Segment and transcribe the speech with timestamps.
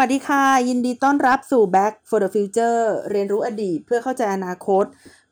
[0.00, 4.84] วัสดีค่ะ ยินดีต้อนรับสู่ Back for the Future เรียนรู้อดีตเพื่อเข้าใจอนาคต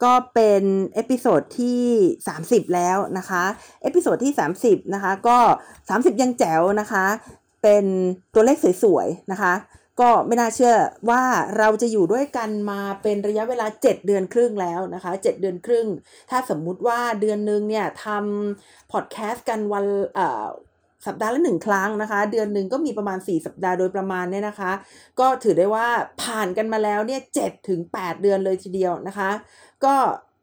[0.04, 0.62] ก็เป็น
[0.94, 1.84] episode ที่
[2.28, 3.44] 30 แล้วนะคะ
[3.82, 5.38] episode ที่ 30 นะคะ ก็
[5.80, 7.06] 30 ยังแจ๋วนะคะ
[7.62, 7.84] เป็น
[8.34, 9.52] ตัวเลขสวยๆ นะคะ
[10.00, 10.74] ก็ไม่น่าเชื่อ
[11.10, 11.22] ว่า
[11.58, 15.86] เราจะอยู่ด้วยกันมาเป็นระยะเวลา 7 เดือนครึ่งแล้วนะคะ 7 เดือนครึ่ง
[16.30, 20.46] ถ้าสมมุติว่าเดือนนึงเนี่ยทำพอดแคสต์กันวันเอ่อ
[21.06, 24.72] สัปดาห์ละหนึ่งครั้งนะคะ เดือนหนึ่งก็มีประมาณ 4 สัปดาห์โดยประมาณเนี่ยนะคะ
[25.20, 25.86] ก็ถือได้ว่า
[26.22, 29.30] ผ่านกันมาแล้วเนี่ยเถึง8เดือนเลยทีเดียวนะคะ
[29.84, 29.94] ก็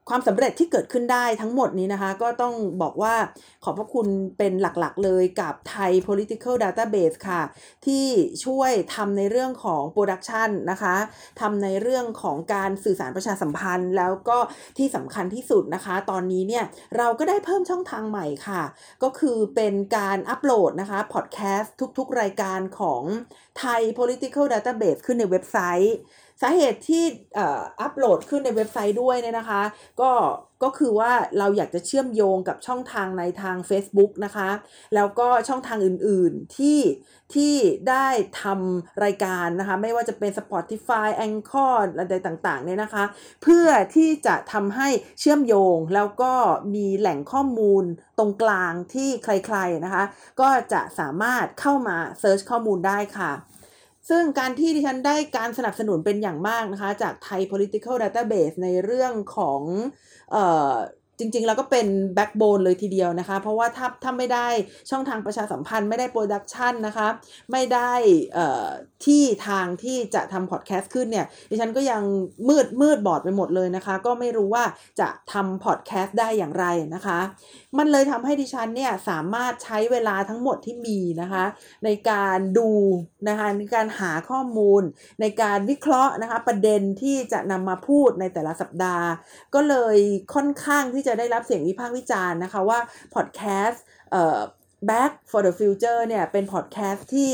[0.10, 3.16] ความสำเร็จที่เกิดขึ้นได้ทั้งหมดนี้นะคะ ก็ต้องบอกว่า
[3.64, 7.42] ขอบพระคุณเป็นหลักๆ เลยกับไทย political database ค่ะ
[7.86, 8.06] ที่
[8.46, 10.96] ช่วยทำในเรื่องของ production นะคะ
[11.42, 14.38] ทำในเรื่องของการสื่อสารประชาสัมพันธ์ แล้วก็
[14.78, 16.66] ที่สำคัญที่สุดนะคะ ตอนนี้เนี่ย
[16.98, 18.62] เราก็ได้เพิ่มช่องทางใหม่ค่ะ
[19.04, 23.04] ก็คือเป็นการอัปโหลดนะคะพอดแคสต์ทุกๆ รายการของ
[23.60, 25.96] ไทย political database ขึ้นในเว็บไซต์
[26.42, 27.04] สาเหตุที่
[27.38, 29.62] อัปโหลดขึ้นในเว็บไซต์ด้วยเนี่ยนะคะ
[30.02, 30.12] ก็
[30.64, 34.50] ก็คือว่าเราอยากจะเชื่อมโยงกับช่องทางในทาง Facebook นะคะ
[34.96, 36.80] แล้วก็ช่องทางอื่นๆที่
[37.34, 37.56] ที่
[37.90, 38.08] ได้
[38.42, 43.04] ทำรายการนะคะ ไม่ว่าจะเป็น Spotify Anchor อะไรต่างๆเนี่ยนะคะ
[43.44, 44.88] เพื่อที่จะทำให้
[45.20, 46.34] เชื่อมโยงแล้วก็
[46.76, 47.84] มีแหล่งข้อมูล
[48.18, 50.04] ตรงกลางที่ใครๆนะคะ
[50.42, 53.32] ก็จะสามารถเข้ามา search ข้อมูลได้ค่ะ
[54.10, 59.62] ซึ่งการที่ดิฉันได้การสนับสนุนเป็นอย่างมากนะคะ จากไทย political database ในเรื่องของ
[60.32, 60.74] เอ่อ
[61.20, 64.48] จริงๆ แล้วก็เป็น backbone เลยทีเดียวนะคะ เพราะว่าถ้าถ้าไม่ได้
[64.90, 67.08] ช่องทางประชาสัมพันธ์ไม่ได้ production นะคะ
[67.52, 67.92] ไม่ได้
[69.06, 72.02] ที่ทางที่จะทำพอดแคสต์ขึ้นเนี่ยดิฉันก็ยัง
[72.50, 74.64] มืดมืดบอดไปหมดเลยนะคะ ก็ไม่รู้ว่า
[75.00, 76.66] จะทำพอดแคสต์ได้อย่างไร
[76.96, 77.20] นะคะ
[77.78, 81.46] มันเลยทำให้ดิฉันเนี่ยสามารถใช้เวลาทั้งหมดที่มีนะคะ
[81.86, 82.72] ในการดู
[83.30, 84.84] นะคะในการหาข้อมูล
[85.22, 89.08] ในการวิเคราะห์นะคะประเด็นที่จะนำมาพูดในแต่ละสัปดาห์
[89.54, 89.98] ก็เลย
[90.34, 92.80] ค่อนข้างที่จะได้รับเสียงวิพากษ์วิจารณ์นะคะว่า
[93.16, 94.40] พอดแคสต์เอ่อ
[94.90, 97.32] Back for the Future เนี่ยเป็นพอดแคสต์ที่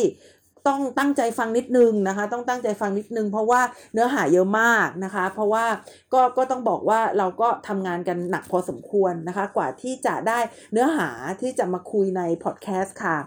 [0.67, 3.61] ต้องตั้งใจฟังนิดนึงนะคะ ต้องตั้งใจฟังนิดนึง เพราะว่า
[3.93, 5.65] เนื้อหาเยอะมากนะคะ เพราะว่า
[6.13, 10.39] ก็ก็ต้องบอกว่าเราก็ทำงานกันหนักพอสมควรนะคะ กว่าที่จะได้
[10.71, 11.09] เนื้อหา
[11.41, 13.17] ที่จะมาคุยในพอดแคสต์ค่ะ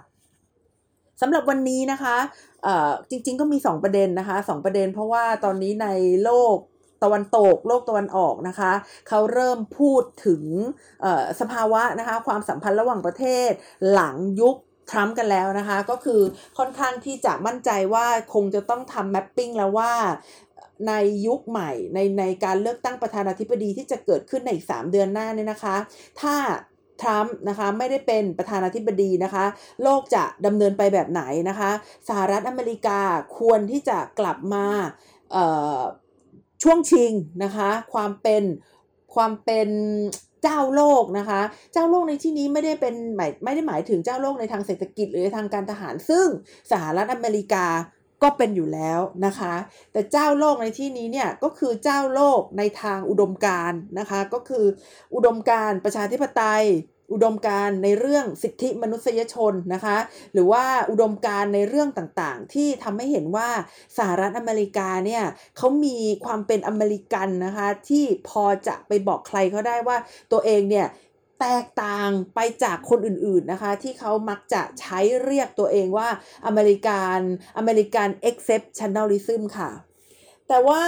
[1.21, 2.17] สำหรับวันนี้นะคะ
[3.11, 5.89] จริงๆก็มี 2 ประเด็นนะคะ 2 ประเด็น เพราะว่าตอนนี้ใน
[6.25, 6.57] โลก
[7.03, 8.73] ตะวันตก โลกตะวันออกนะคะ
[9.09, 10.43] เขาเริ่มพูดถึง
[11.41, 13.51] สภาวะนะคะ ความสัมพันธ์ระหว่างประเทศ
[13.93, 14.57] หลังยุค
[14.91, 16.21] ทรัมป์กันแล้วนะคะ ก็คือ
[16.59, 19.93] ค่อนข้างที่จะมั่นใจว่าคงจะต้องทำแมปปิ้งแล้วว่า
[20.89, 20.93] ใน
[21.27, 25.77] ยุคใหม่ในในการเลือกตั้งประธานาธิบดีที่จะเกิดขึ้นในอีก 3 เดือนหน้าเนี่ยนะคะ
[26.21, 26.37] ถ้า
[27.03, 29.45] ทรัมป์นะคะไม่ได้เป็นประธานาธิบดีนะคะ
[29.83, 31.71] โลกจะดำเนินไปแบบไหนนะคะ
[32.09, 33.01] สหรัฐอเมริกา
[33.39, 34.67] ควรที่จะกลับมา
[36.63, 37.13] ช่วงชิง
[37.45, 38.43] นะคะ ความเป็น
[39.15, 39.69] ความเป็น
[40.45, 41.41] เจ้าโลกนะคะ
[41.73, 46.27] เจ้าโลกในที่นี้ไม่ได้เป็นหมายไม่ได้หมายถึงเจ้าโลกในทางเศรษฐกิจหรือทางการทหาร ซึ่ง
[46.71, 47.67] สหรัฐอเมริกา
[48.23, 49.55] ก็เป็นอยู่แล้วนะคะ
[49.93, 54.65] แต่เจ้าโลกในที่นี้เนี่ยก็คือเจ้าโลกในทางอุดมการนะคะ ก็คือ
[55.15, 56.65] อุดมการประชาธิปไตย
[57.15, 59.99] อุดมการในเรื่องสิทธิมนุษยชนนะคะ
[60.33, 63.49] หรือว่าอุดมการในเรื่องต่างๆ ที่ทำให้เห็นว่า
[63.99, 65.25] สหรัฐอเมริกาเนี่ย
[65.57, 69.97] เขามีความเป็นอเมริกันนะคะที่พอจะไปบอกใครเขาได้ว่า
[70.33, 70.87] ตัวเองเนี่ย
[71.41, 76.09] แตกต่างไปจากคนอื่นๆนะคะ ที่เขามักจะใช้เรียกตัวเองว่า
[76.47, 77.19] อเมริกัน
[77.59, 79.71] อเมริกัน exceptionalism ค่ะ
[80.49, 80.83] แต่ว่า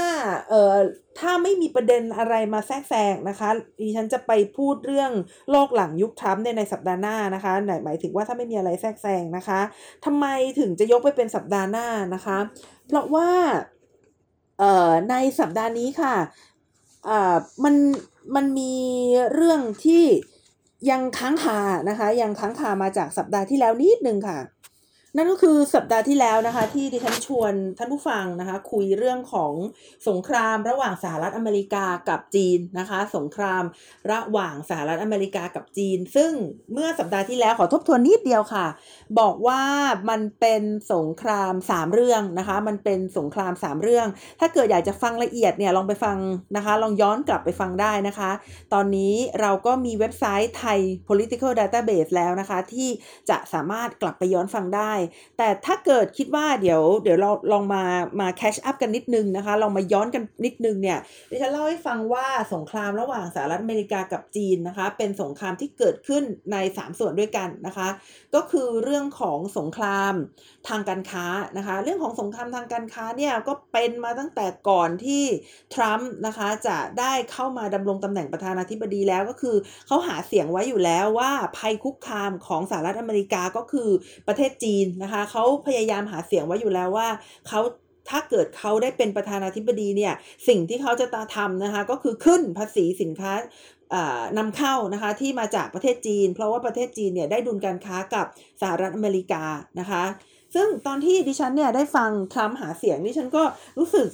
[0.48, 0.74] เอ่อ
[1.18, 3.48] ถ้าไม่มีประเด็นอะไรมาแทรกแซงนะคะ
[3.80, 5.12] ดิฉันจะไปพูดเรื่อง
[5.50, 9.60] โลกหลังยุคทรัมป์ในสัปดาห์หน้านะคะไหนหมายถึงว่าถ้าไม่มีอะไรแทรกแซงนะคะ
[10.04, 10.26] ทำไม
[10.58, 12.38] ถึงจะยกไปเป็นสัปดาห์หน้านะคะ
[12.86, 13.30] เพราะว่า
[14.58, 16.14] เอ่อในสัปดาห์นี้ค่ะ
[17.08, 17.74] อ่ามัน
[18.36, 18.74] มันมี
[19.32, 20.04] เรื่องที่
[20.90, 24.38] ยังค้างคานะคะ ยังค้างคามาจากสัปดาห์ที่แล้วนิดนึงค่ะ
[25.16, 29.52] นั่นก็คือสัปดาห์ที่แล้วนะคะ ที่ดิฉันชวนท่านผู้ฟังนะคะ คุยเรื่องของ
[30.08, 33.64] สงครามระหว่างสหรัฐอเมริกากับจีนนะคะ สงคราม
[34.12, 36.32] ระหว่างสหรัฐอเมริกากับจีน ซึ่ง
[36.72, 38.66] เมื่อสัปดาห์ที่แล้วขอทบทวนนิดเดียวค่ะ
[39.20, 39.62] บอกว่า
[40.10, 44.06] มันเป็นสงคราม 3 เรื่องนะคะ มันเป็นสงคราม 3 เรื่อง
[44.40, 46.16] ถ้าเกิดอยากจะฟังละเอียดเนี่ยลองไปฟัง
[46.56, 48.30] นะคะ ลองย้อนกลับไปฟังได้นะคะ
[48.74, 50.78] ตอนนี้เราก็มีเว็บไซต์ไทย
[51.08, 52.88] political database แล้วนะคะ ที่
[53.30, 54.92] จะสามารถกลับไปย้อนฟังได้
[55.38, 57.82] แต่ถ้าเกิดคิดว่าเดี๋ยวเดี๋ยวเราลองมา
[58.20, 60.98] มาแคชอัพกันนิดนึงนะคะลองมาย้อนกันนิดนึงเนี่ย
[61.30, 66.22] ดิฉันเล่าให้ฟังว่าสงครามระหว่างสหรัฐอเมริกากับจีนนะคะ เป็นสงครามที่เกิดขึ้น
[66.52, 67.88] ใน 3 ส่วนด้วยกันนะคะ
[68.34, 70.14] ก็คือเรื่องของสงคราม
[70.68, 71.26] ทางการค้า
[71.56, 75.24] นะคะ เรื่องของสงครามทางการค้าเนี่ยก็เป็นมาตั้งแต่ก่อนที่
[75.74, 79.56] ทรัมป์นะคะจะได้เข้ามาดำรงตำแหน่งประธานาธิบดีแล้วก็คือ
[79.86, 83.90] เขาหาเสียงไว้อยู่แล้วว่าภัยคุกคามของสหรัฐอเมริกาก็คือ
[84.28, 87.08] ประเทศจีนนะคะเขาพยายามหาเสียงไว้อยู่แล้วว่า
[87.48, 87.60] เขา
[88.10, 90.14] ถ้าเกิดเขาได้เป็นประธานาธิบดีเนี่ย
[90.48, 93.32] สิ่งที่เขาจะตาทำนะคะก็คือขึ้นภาษีสินค้า
[94.38, 98.26] นำเข้านะคะที่มาจากประเทศจีน เพราะว่าประเทศจีนเนี่ยได้ดุลการค้ากับ
[98.60, 99.44] สหรัฐอเมริกา
[99.80, 100.04] นะคะ
[100.54, 103.42] ซึ่งตอนที่ดิฉันเนี่ยได้ฟังทรัมป์หาเสียงดิฉันก็
[103.78, 104.06] รู้สึก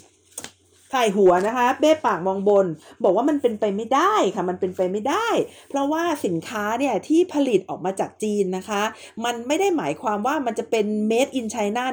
[0.92, 2.66] ถ่ายหัวนะคะเบ้ปากมองบน
[3.04, 5.28] บอกว่ามันเป็นไปไม่ได้ค่ะมันเป็นไปไม่ได้
[5.68, 8.82] เพราะว่าสินค้าเนี่ยที่ผลิตออกมาจากจีนนะคะ
[9.24, 11.84] มันไม่ได้หมายความว่ามันจะเป็น made in China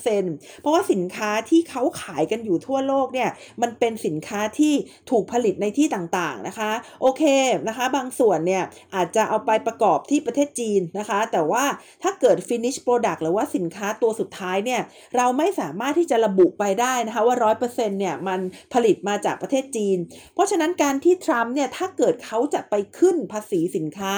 [0.00, 3.30] 100%เพราะว่าสินค้าที่เขาขายกันอยู่ทั่วโลกเนี่ย
[3.62, 4.74] มันเป็นสินค้าที่
[5.10, 7.22] ถูกผลิตในที่ต่างๆนะคะ โอเค
[7.68, 8.64] นะคะ บางส่วนเนี่ย
[8.94, 11.64] อาจจะเอาไปประกอบที่ประเทศจีนนะคะ แต่ว่า
[12.02, 14.80] ถ้าเกิด finish product หรือว่าสินค้าตัวสุดท้ายเนี่ย
[15.16, 18.37] เราไม่สามารถที่จะระบุไปได้นะคะว่า 100%เนี่ยมัน
[18.74, 19.98] ผลิตมาจากประเทศจีน
[20.34, 24.14] เพราะฉะนั้นการที่ทรัมป์เนี่ยถ้าเกิดเขาจะไปขึ้นภาษีสินค้า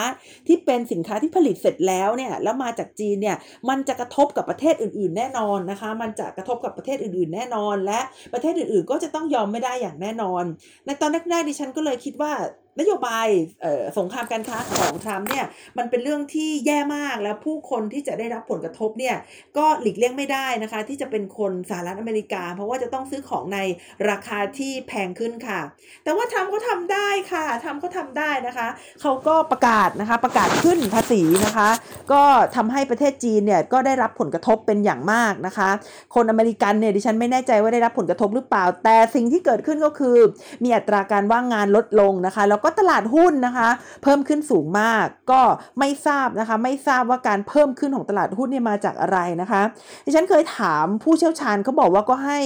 [0.47, 3.37] ที่เป็นสินค้าที่ผลิตเสร็จแล้วเนี่ยแล้วมาจากจีนเนี่ย
[3.69, 8.01] มันจะกระทบกับประเทศอื่น ๆ แน่นอนนะคะ มันจะกระทบกับประเทศอื่น ๆ แน่นอน และ
[8.33, 10.45] ประเทศอื่น ๆ ก็จะต้องยอมไม่ได้อย่างแน่นอน
[10.87, 12.33] ในตอนแรกๆดิฉันก็เลยคิดว่า
[12.79, 13.29] นโยบาย
[13.99, 15.47] สงครามการค้าของทรัมป์เนี่ย
[15.79, 19.17] มันเป็นเรื่องที่แย่มากแล้วผู้คนที่จะได้รับผลกระทบเนี่ย
[19.57, 23.59] ก็หลีกเลี่ยงไม่ได้นะคะ ที่จะเป็นคนสหรัฐอเมริกา เพราะว่าจะต้องซื้อของใน
[24.11, 25.61] ราคาที่แพงขึ้นค่ะ
[26.05, 28.69] แต่ว่าทรัมป์เขาทำได้ค่ะทรัมป์เขาทำได้นะคะ
[29.01, 31.69] เขาก็ประกาศนะคะประกาศขึ้นภาษีนะคะ
[32.13, 32.23] ก็
[32.57, 35.71] ทำให้ประเทศจีนเนี่ยก็ได้รับผลกระทบเป็นอย่างมากนะคะ
[36.15, 40.17] คนอเมริกันเนี่ยดิฉันไม่แน่ใจว่าได้รับผลกระทบหรือเปล่า แต่สิ่งที่เกิดขึ้นก็คือ
[40.65, 43.69] มีอัตราการว่างงานลดลงนะคะแล้วก็ตลาดหุ้นนะคะ
[44.03, 45.41] เพิ่มขึ้นสูงมากก็
[45.79, 49.63] ไม่ทราบนะคะ ไม่ทราบว่าการเพิ่มขึ้นของตลาดหุ้นเนี่ยมาจากอะไรนะคะ
[50.05, 52.41] ดิฉันเคยถามผู้เชี่ยวชาญเขาบอกว่าก็ให้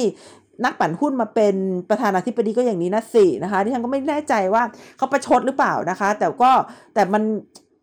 [0.65, 1.55] นักปั่นหุ้นมาเป็น
[1.91, 4.63] ประธานาธิบดีก็อย่างนี้นะสินะคะดิฉันก็ไม่แน่ใจว่า
[4.97, 6.51] เขาประชดหรือเปล่านะคะ แต่ก็
[6.95, 7.23] แต่มัน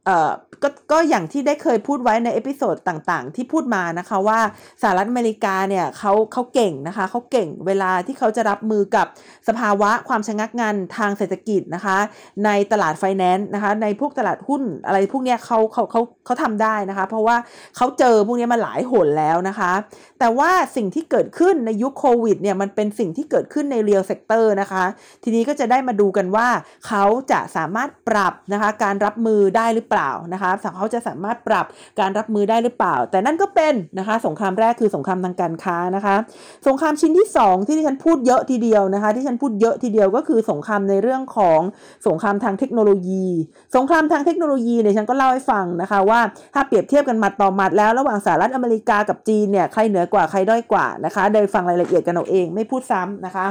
[0.05, 0.31] เอ่อ
[0.63, 4.39] ก็ก็อย่างที่ได้เคยพูดไว้ใน episode ต่างๆ ที่พูดมานะคะว่า
[4.81, 9.07] สหรัฐอเมริกาเนี่ยเขาเขาเก่งนะคะเขาเก่งเวลาที่เขาจะรับมือกับ
[9.47, 11.97] สภาวะความชะงักงันทางเศรษฐกิจนะคะ
[12.45, 17.37] ในตลาดไฟแนนซ์นะคะ ในพวกตลาดหุ้นอะไรพวกเนี้ยเขาเขาเขาเขาทำได้นะคะ เพราะว่า
[17.77, 19.71] เขาเจอพวกนี้มาหลายหนแล้วนะคะ
[20.19, 24.83] แต่ว่าสิ่งที่เกิดขึ้นในยุคโควิดเนี่ยมันเป็นสิ่งที่เกิดขึ้นใน real sector นะคะ
[25.23, 26.47] ทีนี้ก็จะได้มาดูกันว่า
[26.87, 30.00] เขาจะสามารถปรับนะคะการรับมือได้หรือเปล่า
[30.33, 31.65] นะคะเขาจะสามารถปรับ
[31.99, 36.15] การรับมือได้หรือเปล่า แต่นั่นก็เป็นนะคะสงครามแรกคือสงครามทางการค้านะคะ
[36.67, 41.59] สงครามชิ้นที่ 2 ที่ดิฉันพูดเยอะทีเดียวนะคะ ที่ดิฉันพูดเยอะทีเดียวก็คือสงครามในเรื่องของ
[42.07, 43.25] สงครามทางเทคโนโลยี
[43.75, 46.19] สงครามทางเทคโนโลยีเนี่ยฉันก็เล่าให้ฟังนะคะว่า
[46.53, 53.45] ถ้าเปรียบเทียบกันมาต่อมาแล้วระหว่างสหรัฐอเมริกากับจีนเนี่ยใครเหนือกว่าใครด้อยกว่านะคะโดยฟังรายละเอียดกันเอาเองไม่พูดซ้ำนะคะ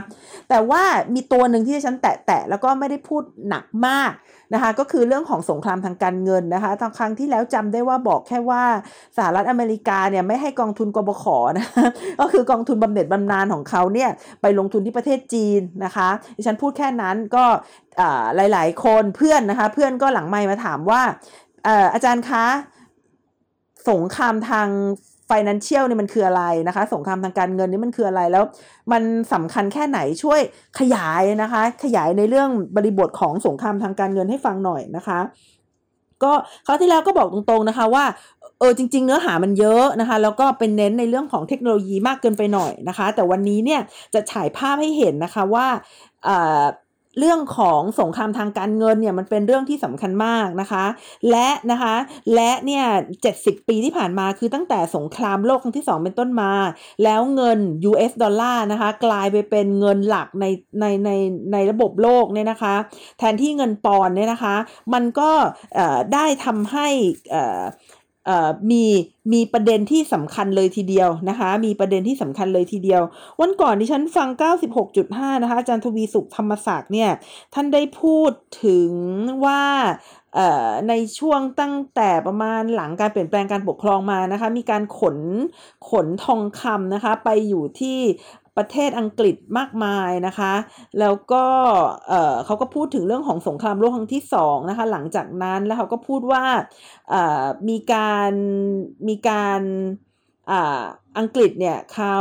[0.49, 0.83] แต่ว่า
[1.15, 4.13] มีตัวหนึ่งที่ฉันแตะๆแล้วก็ไม่ได้พูดหนักมาก
[4.55, 8.63] นะคะ ก็คือเรื่องของสงครามทางการเงินนะคะตอนครั้งที่แล้วจำได้ว่าบอกแค่ว่า
[9.17, 11.25] สหรัฐอเมริกาเนี่ยไม่ให้กองทุนกบข
[11.59, 11.67] นะ
[12.21, 14.11] ก็คือกองทุนบำเหน็จบำนาญของเขาเนี่ย
[14.43, 17.45] ไปลงทุนที่ประเทศจีนนะคะดิฉันพูดแค่นั้นก็
[18.37, 21.03] หลาย ๆ คนเพื่อนนะคะ เพื่อนก็หลังไมมาถามว่า
[21.95, 22.45] อาจารย์คะ
[23.91, 24.69] สงครามทาง
[25.31, 28.45] financial นี่มันคืออะไรนะคะ สงครามทางการเงินนี่มันคืออะไรแล้ว
[28.93, 30.41] มันสำคัญแค่ไหนช่วย
[30.79, 35.19] ขยายนะคะ ขยายในเรื่องบริบทของสงครามทางการเงินให้ฟังหน่อยนะคะ
[36.25, 36.33] ก็
[36.67, 38.05] คราวที่แล้วก็บอกตรงๆนะคะว่า
[38.59, 43.81] เออจริง ๆ เนื้อหามันเยอะนะคะ แล้วก็เป็นเน้นในเรื่องของเทคโนโลยีมากเกินไปหน่อยนะคะ แต่วันนี้เนี่ย
[44.15, 45.67] จะฉายภาพให้เห็นนะคะว่า
[47.19, 50.85] เรื่องของสงครามทางการเงินเนี่ยมันเป็นเรื่องที่สำคัญมากนะคะ
[51.31, 51.95] และนะคะ
[52.35, 52.85] และเนี่ย
[53.23, 56.53] เจ็ดสิบปีที่ผ่านมาคือตั้งแต่สงครามโลกครั้งที่ 2 เป็นต้นมา
[57.05, 57.59] แล้วเงิน
[57.91, 60.45] US ดอลลาร์นะคะกลายไปเป็นเงินหลักใน
[60.81, 61.11] ในใน
[61.53, 62.75] ในระบบโลกเนี่ยนะคะ
[63.19, 64.57] แทนที่เงินปอนเนี่ยนะคะ
[64.95, 65.31] มันก็
[66.15, 66.89] ได้ทำให้
[68.71, 68.85] มี
[69.33, 73.03] มีประเด็นที่สำคัญเลยทีเดียวนะคะ มีประเด็นที่สำคัญเลยทีเดียว
[73.41, 74.29] วันก่อนที่ฉันฟัง
[74.87, 77.11] 96.5 นะคะอาจารย์ทวีสุขธรรมศักดิ์เนี่ย
[77.55, 78.33] ท่านได้พูด
[78.65, 78.91] ถึง
[79.45, 79.63] ว่า
[80.89, 85.19] ในช่วงตั้งแต่ประมาณหลังการเปลี่ยนแปลงการปกครองมานะคะ มีการขน
[85.91, 87.99] ขนทองคำนะคะ ไปอยู่ที่
[88.57, 90.55] ประเทศอังกฤษมากมายนะคะ
[91.01, 91.45] แล้วก็
[92.09, 96.45] เเขาก็พูดถึงเรื่องของสงครามโลกครั้งที่สองนะคะ หลังจากนั้นแล้วเขาก็พูดว่า
[97.69, 98.33] มีการ
[99.09, 99.61] มีการ
[101.19, 102.19] อังกฤษเนี่ยเขา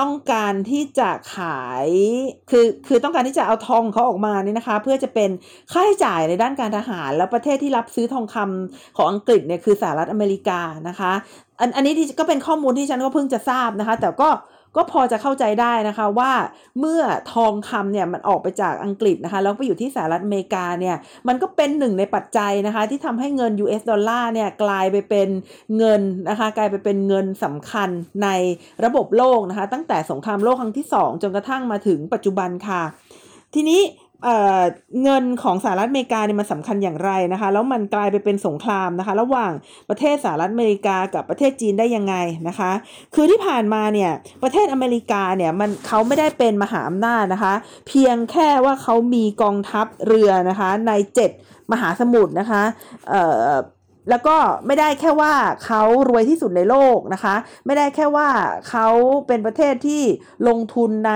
[0.00, 1.88] ต้องการที่จะขาย
[2.50, 5.30] คือคือต้องการที่จะเอาทองเขาออกมาเนี่ยนะคะ เพื่อจะเป็น
[5.72, 11.12] ค่าใช้จ่ายในด้านการทหาร แล้วประเทศที่รับซื้อทองคำของอังกฤษเนี่ยคือสหรัฐอเมริกานะคะ
[11.60, 14.28] อันอันนี้ที่ก็เป็นข้อมูลที่ฉันก็เพิ่งจะทราบนะคะ แต่ก็
[14.76, 16.32] ก็พอจะเข้าใจได้นะคะว่า
[16.78, 20.96] เมื่อทองคำเนี่ยมันออกไปจากอังกฤษนะคะแล้วไปอยู่ที่สหรัฐอเมริกาเนี่ย
[21.28, 25.28] มันก็เป็นหนึ่งในปัจจัยนะคะที่ทำให้เงิน US ดอลลาร์เนี่ยกลายไปเป็น
[25.76, 27.88] เงินนะคะกลายไปเป็นเงินสำคัญ
[28.22, 28.28] ใน
[28.84, 32.82] ระบบโลกนะคะตั้งแต่สงครามโลกครั้งที่ 2 จนกระทั่งมาถึงปัจจุบันค่ะ
[33.54, 33.80] ทีนี้
[35.02, 39.52] เงินของสหรัฐอเมริกาเนี่ยมันสำคัญอย่างไรนะคะ แล้วมันกลายไปเป็นสงครามนะคะ ระหว่าง
[39.88, 42.14] ประเทศสหรัฐอเมริกากับประเทศจีนได้ยังไง
[42.48, 42.70] นะคะ
[43.14, 44.10] คือที่ผ่านมาเนี่ย
[44.42, 47.54] ประเทศอเมริกาเนี่ยมันเขาไม่ได้เป็นมหาอำนาจนะคะ
[47.88, 50.92] เพียงแค่ว่าเขามีกองทัพเรือนะคะใน
[51.32, 52.62] 7 มหาสมุทรนะคะ
[53.08, 53.52] เอ่อ
[54.08, 57.34] แล้วก็ไม่ได้แค่ว่าเขารวยที่สุดในโลกนะคะ
[57.66, 58.28] ไม่ได้แค่ว่า
[58.70, 58.88] เขา
[59.26, 60.02] เป็นประเทศที่
[60.48, 61.14] ลงทุนใน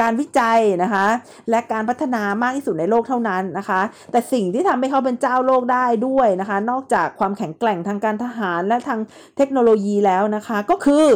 [0.00, 1.06] การวิจัยนะคะ
[1.50, 3.80] และการพัฒนามากที่สุดในโลกเท่านั้นนะคะ
[4.12, 9.00] แต่สิ่งที่ทำให้เขาเป็นเจ้าโลกได้ด้วยนะคะ นอกจากความแข็งแกร่งทางการทหารและทาง
[9.36, 11.06] เทคโนโลยีแล้วนะคะ ก็คือ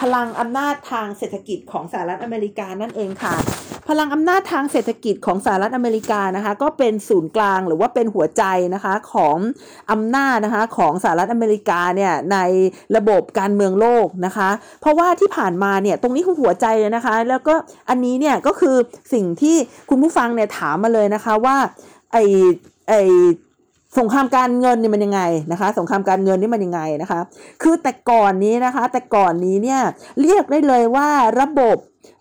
[0.00, 3.36] พลังอำนาจทางเศรษฐกิจของสหรัฐอเมริกานั่นเองค่ะ
[3.88, 8.44] พลังอำนาจทางเศรษฐกิจของสหรัฐอเมริกานะคะก็เป็นศูนย์กลางหรือว่าเป็นหัวใจ
[8.74, 9.36] นะคะของ
[9.90, 12.38] อำนาจนะคะของสหรัฐอเมริกาเนี่ยใน
[12.96, 17.54] ระบบการเมืองโลกนะคะ เพราะว่าที่ผ่านมาเนี่ยตรงนี้คือหัวใจเลยนะคะ แล้วก็
[17.88, 18.76] อันนี้เนี่ยก็คือ
[19.12, 19.56] สิ่งที่
[19.90, 21.56] คุณผู้ฟังเนี่ยถามมาเลยนะคะว่า
[22.12, 22.16] ไอ
[22.88, 22.94] ไอ
[23.98, 25.22] สงครามการเงินนี่มันยังไง
[25.52, 27.20] นะคะ สงครามการเงินนี่มันยังไงนะคะ
[27.62, 29.80] คือแต่ก่อนนี้นะคะ แต่ก่อนนี้เนี่ย
[30.20, 31.08] เรียกได้เลยว่า
[31.40, 31.76] ระบบ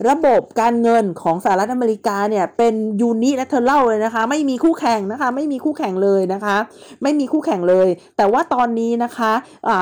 [0.10, 6.58] ระบบการเงินของสหรัฐอเมริกาเนี่ยเป็นยูนิและเธอเล่าเลยนะคะ ไม่มีคู่แข่งนะคะ ไม่มีคู่แข่งเลยนะคะ
[7.04, 9.32] ไม่มีคู่แข่งเลย แต่ว่าตอนนี้นะคะ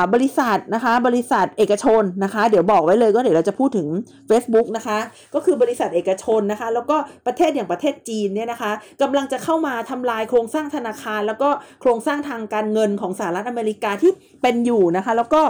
[0.02, 3.88] ะบริษัทนะคะ บริษัทเอกชนนะคะ เดี๋ยวบอกไว้เลยก็เดี๋ยวเราจะพูดถึง
[4.30, 4.98] Facebook นะคะ
[5.34, 11.50] ก็คือบริษัทเอกชนนะคะ แล้วก็ประเทศอย่างประเทศจีนเนี่ยนะคะกำลังจะเข้ามาทำลายโครงสร้างธนาคาร แล้วก็
[11.82, 14.12] โครงสร้างทางการเงินของสหรัฐอเมริกาที่
[14.42, 15.42] เป็นอยู่นะคะ แล้วก็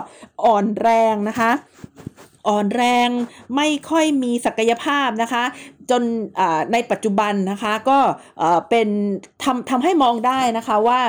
[0.45, 1.51] อ่อนแรงนะคะ
[2.47, 3.09] อ่อนแรง
[3.55, 5.43] ไม่ค่อยมีศักยภาพนะคะ
[5.89, 6.03] จน
[6.73, 7.99] ในปัจจุบันนะคะก็
[8.69, 8.87] เป็น
[9.43, 10.99] ทำทำให้มองได้นะคะว่า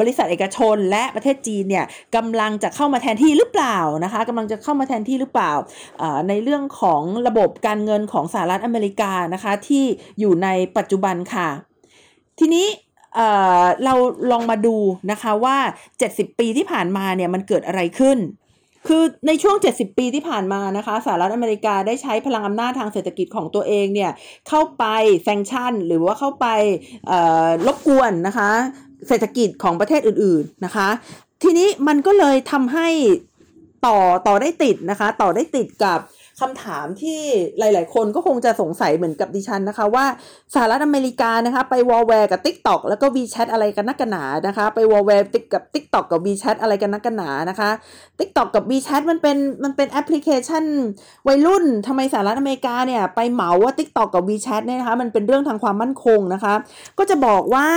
[0.00, 1.84] บริษัทเอกชนและประเทศจีนเนี่ย
[2.16, 5.52] กำลังจะเข้ามาแทนที่หรือเปล่านะคะกำลังจะเข้ามาแทนที่หรือเปล่า
[6.28, 9.84] ในเรื่องของระบบการเงินของสหรัฐอเมริกานะคะที่
[10.20, 11.48] อยู่ในปัจจุบันค่ะ
[12.38, 12.66] ทีนี้
[13.84, 13.94] เรา
[14.30, 14.76] ลองมาดู
[15.10, 15.56] นะคะว่า
[15.98, 18.18] 70 ปีที่ผ่านมาเนี่ยมันเกิดอะไรขึ้น
[18.86, 24.10] คือในช่วง 70 ปีที่ผ่านมานะคะสหรัฐอเมริกาได้ใช้พลังอำนาจทางเศรษฐกิจของตัวเองเนี่ย
[24.48, 24.84] เข้าไป
[25.24, 26.46] แซงชั่น หรือว่าเข้าไป
[27.66, 28.50] รบกวนนะคะ
[29.08, 30.88] เศรษฐกิจของประเทศอื่นๆนะคะ
[31.42, 32.88] ทีนี้มันก็เลยทำให้
[33.86, 35.98] ต่อต่อได้ติดนะคะ ต่อได้ติดกับ
[36.40, 37.20] คำถามที่
[37.58, 40.06] หลาย ๆ คนก็คงจะสงสัยเหมือนกับดิฉันนะคะ ว่า
[40.54, 47.70] สหรัฐอเมริกานะคะ ไปวอแวกับ TikTok แล้วก็ WeChat อะไรกันนักกันหนานะคะ ไปวอแวติกกับ TikTok กับ WeChat อะไรกันนักกันหนานะคะ
[48.18, 50.64] Tik t o อกกับ WeChat มันเป็นมันเป็นแอปพลิเคชัน
[51.28, 56.54] วัยรุ่นทำไมสหรัฐอเมริกาเนี่ยไปเหมาว่า Tik t o อกกับ WeChat เนี่ยนะคะมันเป็นเรื่องทางความมั่นคงนะคะ
[56.98, 57.68] ก็จะบอกว่า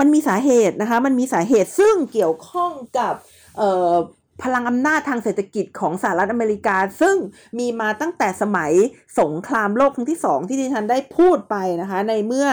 [0.00, 3.14] มันมีสาเหตุนะคะ มันมีสาเหตุซึ่งเกี่ยวข้องกับ
[3.58, 3.94] เอ่อ
[4.42, 7.16] พลังอำนาจทางเศรษฐกิจของสหรัฐอเมริกา ซึ่ง
[7.58, 8.72] มีมาตั้งแต่สมัย
[9.20, 12.46] สงครามโลกครั้งที่ 2 ที่ดิฉันได้พูดไปนะคะ ในเมื่อ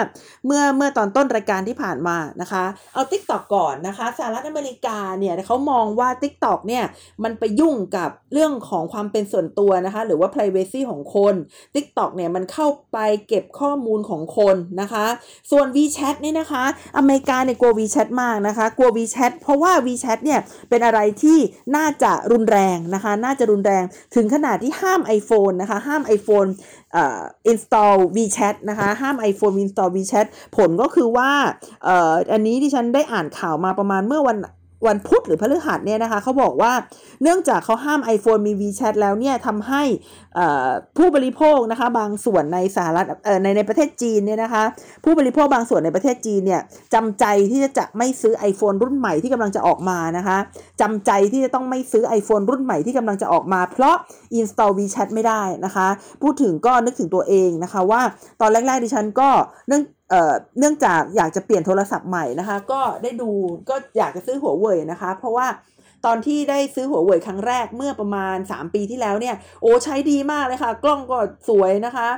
[0.46, 2.64] เมื่อเมื่อตอนต้นรายการที่ผ่านมานะคะ
[2.94, 6.84] เอา t ิ k t o k ก่อนนะคะสหรัฐอเมริกาเนี่ยเขามองว่า t ิ k t o k เนี่ย
[7.24, 11.34] มันไปยุ่งกับเรื่องของความเป็นส่วนตัวนะคะ หรือว่า privacy ของคน
[11.76, 15.06] t ิ k t o k เนี่ยมันเข้าไปเก็บข้อมูลของคนนะคะ
[15.52, 16.64] ส่วน WeChat นี่นะคะ
[16.98, 20.40] อเมริกาเนี่ยกลัว WeChat มากนะคะ กลัว WeChat เพราะว่า WeChat เนี่ย
[20.70, 21.38] เป็นอะไรที่
[21.76, 23.84] น่าจะรุนแรงนะคะ น่าจะรุนแรง
[24.16, 26.50] ถึงขนาดที่ห้าม iPhone นะคะ ห้าม iPhone
[26.96, 30.26] อ่อ install WeChat นะคะ ห้าม iPhone install WeChat
[30.58, 31.32] ผลก็คือว่า
[31.84, 34.38] เอ่ออันนี้ที่ฉันได้อ่านข่าวมาประมาณเมื่อวัน
[34.88, 36.74] วันพุธหรือพฤหัสเนี่ยนะคะเขาบอกว่า
[37.24, 39.84] เนื่องจากเขาห้าม iPhone มี WeChat แล้วเนี่ยทำให้
[40.98, 43.06] ผู้บริโภคนะคะบางส่วนในสหรัฐ
[43.44, 44.64] ในในประเทศจีนเนี่ยนะคะ
[45.04, 46.62] ผู้บริโภคบางส่วนในประเทศจีนเนี่ย
[46.94, 50.38] จำใจที่จะจะไม่ซื้อ iPhone รุ่นใหม่ที่กำลังจะออกมานะคะ
[50.82, 53.96] จำใจที่จะต้องไม่ซื้อ iPhone รุ่นใหม่ที่กำลังจะออกมา เพราะ
[54.40, 55.88] install WeChat ไม่ได้นะคะ
[56.22, 58.02] พูดถึงก็นึกถึงตัวเองนะคะว่า
[58.42, 59.30] ตอนแรกๆดิฉันก็
[59.68, 59.84] เนื่อง
[60.60, 63.32] เนื่องจากอยากจะเปลี่ยนโทรศัพท์ใหม่นะคะ ก็ได้ดู
[63.70, 65.48] ก็อยากจะซื้อหัวเว่ยนะคะ เพราะว่า
[66.06, 71.20] ตอนที่ได้ซื้อหัวเว่ยครั้งแรกเมื่อประมาณ 3 ปีที่แล้วเนี่ย โอ้ใช้ดีมากเลยค่ะ กล้องก็
[71.50, 72.10] สวยนะคะ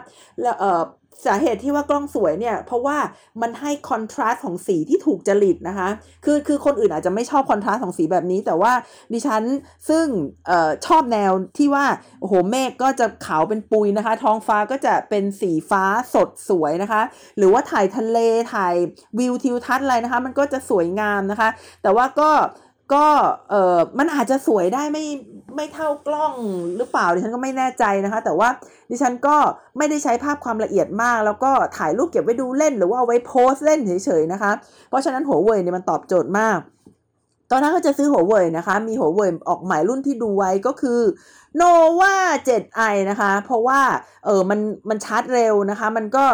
[0.42, 0.82] แล้วเอ่อ
[1.26, 2.98] สาเหตุที่ว่ากล้องสวยเนี่ยเพราะว่า
[3.42, 5.90] มันให้คอนทราสต์ของสีที่ถูกจริตนะคะ
[6.26, 8.74] คือคือคนอื่นอาจจะไม่ชอบคอนทราสต์ของสีแบบนี้ แต่ว่า
[9.14, 9.44] ดิฉัน
[9.90, 10.06] ซึ่ง
[10.50, 11.86] ออชอบแนวที่ว่า
[12.20, 15.84] โอ้โหเมฆก็จะขาวเป็นปุยนะคะ ท้องฟ้าก็จะเป็นสีฟ้า
[16.14, 17.02] สดสวยนะคะ
[17.38, 18.18] หรือว่าถ่ายทะเล
[18.54, 18.76] ถ่าย
[19.20, 21.50] วิวทิวทัศน์อะไรนะคะ มันก็จะสวยงามนะคะ
[21.82, 22.30] แต่ว่าก็
[22.94, 23.06] ก็
[23.50, 25.06] เออมันอาจจะสวยได้ไม่
[25.56, 26.34] ไม่เท่ากล้อง
[26.78, 28.50] หรือเปล่าดิฉันก็ไม่แน่ใจนะคะ แต่ว่า
[28.90, 29.36] ดิฉันก็
[29.78, 34.52] ไม่ได้ใช้ภาพความละเอียดมาก แล้วก็ถ่ายรูปเก็บไว้ดูเล่นหรือว่าเอาไว้โพสเล่นเฉยๆนะคะ
[34.90, 36.60] เพราะฉะนั้นหัวเว่ยเนี่ยมันตอบโจทย์มาก
[37.52, 41.00] ตอนนั้นก็จะซื้อหัวเว่ยนะคะ มีหัวเว่ยออกใหม่รุ่นที่ดูไว้ก็คือ
[41.62, 42.16] nova
[42.48, 43.82] 7i นะคะ เพราะว่า
[44.26, 46.26] เออมันมันชาร์จเร็วนะคะ มันก็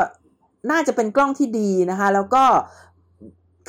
[0.71, 2.43] น่าจะเป็นกล้องที่ดีนะคะ แล้วก็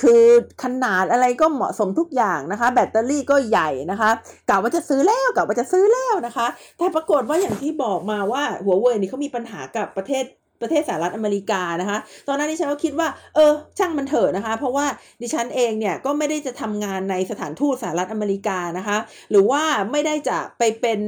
[0.01, 0.23] คือ
[0.63, 4.11] ขนาดอะไรก็เหมาะสมทุกอย่างนะคะ แบตเตอรี่ก็ใหญ่นะคะ
[4.49, 6.47] กะว่าจะซื้อแล้วกะว่าจะซื้อแล้วนะคะ
[6.79, 10.25] แต่ปรากฏว่าอย่างที่บอกมาว่าหัวเว่ยนี่เขามีปัญหากับประเทศ
[10.63, 14.87] ประเทศสหรัฐอเมริกานะคะ ตอนนั้นดิฉันก็คิดว่า เออ ช่างมันเถอะนะคะ เพราะว่า
[15.23, 18.99] ดิฉันเองเนี่ยก็ไม่ได้จะทำงานในสถานทูตสหรัฐอเมริกานะคะ
[19.31, 21.01] หรือว่าไม่ได้จะไปเป็น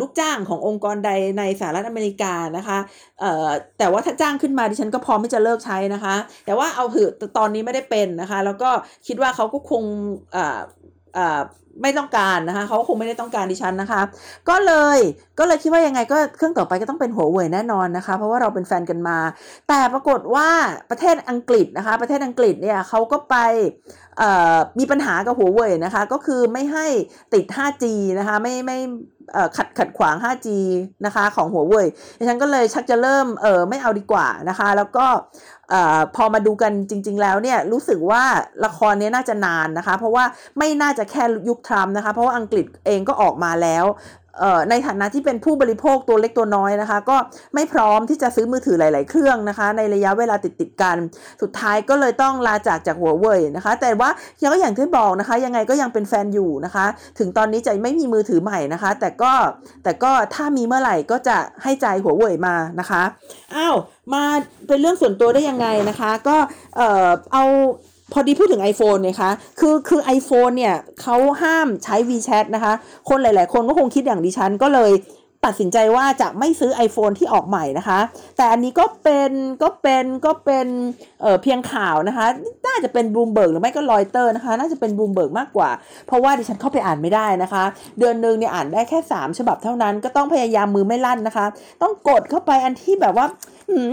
[0.00, 2.78] ลูกจ้างขององค์กรใดในสหรัฐอเมริกานะคะ
[3.78, 6.14] แต่ว่าถ้าจ้างขึ้นมาดิฉันก็พร้อมที่จะเลิกใช้นะคะ
[6.46, 8.70] แต่ว่าเอาเถอะตอนนี้ไม่ได้เป็นนะคะ แล้วก็
[9.06, 9.82] คิดว่าเขาก็คง
[11.82, 14.02] ไม่ต้องการนะคะเขาคงไม่ได้ต้องการดิฉันนะคะ
[14.48, 14.98] ก็เลย
[15.38, 19.18] ก็เลยคิดว่ายังไงก็เครื่องต่อไปก็ต้องเป็นหัวเว่ยแน่นอนนะคะ เพราะว่าเราเป็นแฟนกันมา
[19.68, 20.48] แต่ปรากฏว่า
[20.90, 23.36] ประเทศอังกฤษนะคะ ประเทศอังกฤษเนี่ยเขาก็ไป
[24.78, 26.86] มีปัญหากับหัวเว่ยนะคะ ก็คือไม่ให้
[27.34, 27.84] ติด 5G
[28.18, 28.78] นะคะไม่ไม่
[29.56, 30.48] ขัดขัดขวาง 5G
[31.06, 31.86] นะคะของหัวเว่ย
[32.18, 35.06] ดิฉันก็เลยชักจะเริ่มเออไม่เอาดีกว่านะคะ แล้วก็
[36.16, 38.22] พอมาดูกันจริง ๆ แล้วเนี่ยรู้สึกว่า
[38.64, 40.24] ละครนี้น่าจะนานนะคะ เพราะว่า
[40.58, 43.84] ไม่น่าจะแค่ยุคทรัมป์นะคะ เพราะว่าอังกฤษเองก็ออกมาแล้ว
[44.70, 47.16] ในฐานะที่เป็นผู้บริโภคตัวเล็กตัวน้อยนะคะ ก็
[47.54, 50.96] ไม่พร้อมที่จะซื้อมือถือหลาย ๆ เครื่องนะคะ ในระยะเวลาติดๆกัน
[51.42, 54.10] สุดท้ายก็เลยต้องลาจากจากหัวเว่ยนะคะ แต่ว่า
[54.42, 56.86] ยังก็อย่างที่บอกนะคะ ยังไงก็ยังเป็นแฟนอยู่นะคะ
[57.18, 59.32] ถึงตอนนี้จะไม่มีมือถือใหม่นะคะ แต่ก็
[59.84, 63.02] แต่ก็ถ้ามีเมื่อไหร่ก็จะให้ใจหัวเว่ยมานะคะ
[63.54, 63.76] อ้าว
[64.12, 64.22] มา
[64.68, 66.36] เป็นเรื่องส่วนตัวได้ยังไงนะคะ ก็
[66.76, 67.44] เออเอา
[68.12, 72.72] พอดีพูดถึง iPhone เนี่ยคะคือคือ iPhone เนี่ยเขาห้ามใช้ WeChat นะคะ
[73.08, 74.92] คนหลาย ๆ คนก็คงคิดอย่างดิฉันก็เลย
[75.46, 77.98] ตัดสินใจว่าจะไม่ซื้อ iPhone ที่ออกใหม่นะคะ
[78.36, 79.30] แต่อันนี้ก็เป็น
[79.62, 80.66] ก็เป็นก็เป็น
[81.22, 82.26] เเพียงข่าวนะคะ
[82.66, 85.70] น่าจะเป็นบูมเบิร์กหรือไม่ก็รอยเตอร์นะคะ น่าจะเป็นบูมเบิร์กมากกว่า
[86.06, 87.64] เพราะว่าดิฉันเข้าไปอ่านไม่ได้นะคะ
[87.98, 91.46] เดือนหนึ่งเนี่ยอ่านได้แค่ 3 ฉบับเท่านั้น ก็ต้องพยายามมือไม่ลั่นนะคะ
[91.82, 93.26] ต้องกดเข้าไปอันที่แบบว่า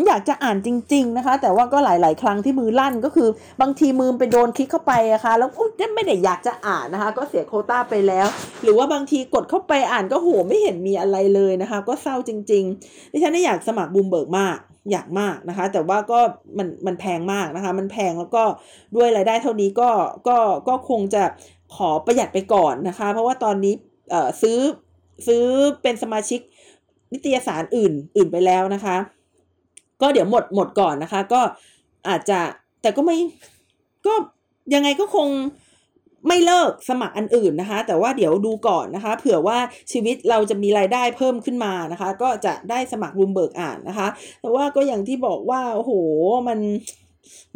[0.08, 3.30] อยากจะอ่านจริง ๆนะคะ แต่ว่าก็หลาย ๆ ครั้งที่มือลั่นก็คือ
[3.62, 5.50] บางทีมือไปโดนคลิกเข้าไปอะค่ะแล้ว
[5.96, 8.28] ไม่ได้อยากจะอ่านนะคะ ก็เสียโควตาไปแล้ว
[8.64, 14.58] หรือว่าบางทีกดเข้าไปอ่านก็โหไม่เห็นมีอะไรเลยนะคะ ก็เศร้าจริงๆดิฉันอยากสมัครบูมเบิร์กมาก
[14.92, 16.20] อยากมากนะคะ แต่ว่าก็
[16.58, 18.44] มันมันแพงมากนะคะ มันแพงแล้วก็
[18.96, 19.90] ด้วยรายได้เท่านี้ก็
[20.28, 20.38] ก็
[20.68, 21.24] ก็คงจะ
[21.76, 23.74] ขอประหยัดไปก่อนนะคะ เพราะว่าตอนนี้
[24.12, 24.60] เอ่อซื้อ
[25.28, 25.44] ซื้อ
[25.82, 26.40] เป็นสมาชิก
[27.14, 28.98] นิตยสารอื่นอื่นไปแล้วนะคะ
[30.02, 31.42] ก็เดี๋ยวหมดหมดก่อนนะคะ ก็
[32.08, 32.40] อาจจะ
[32.82, 33.18] แต่ก็ไม่
[34.06, 34.14] ก็
[34.74, 35.28] ยังไงก็คง
[36.28, 39.58] ไม่เลิกสมัครอันอื่นนะคะ แต่ว่าเดี๋ยวดูก่อนนะคะ เผื่อว่า
[39.92, 44.08] ชีวิตเราจะมีรายได้เพิ่มขึ้นมานะคะ ก็จะได้สมัครรูมเบิร์กอ่านนะคะ
[44.42, 45.92] แต่ว่าก็อย่างที่บอกว่าโอ้โห
[46.48, 46.60] มัน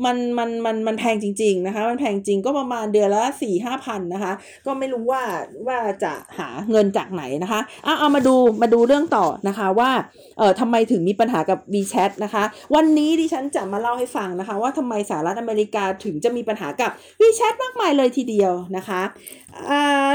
[0.05, 4.33] มันมันมันมันแพงจริง ๆนะคะ มันแพงจริงก็ประมาณเดือนละสี่ห้าพันนะคะ
[4.65, 5.23] ก็ไม่รู้ว่า
[5.67, 9.91] ว่าจะหาเงินจากไหนนะคะเอาเอามาดูมาดูเรื่องต่อนะคะว่า
[10.37, 12.43] เอ่อทำไมถึงมีปัญหากับ WeChat นะคะ
[12.75, 19.01] วันนี้ดิฉันจะมาเล่าให้ฟังนะคะ ว่าทำไมสหรัฐอเมริกาถึงจะมีปัญหากับ WeChat มากมายเลยทีเดียวนะคะ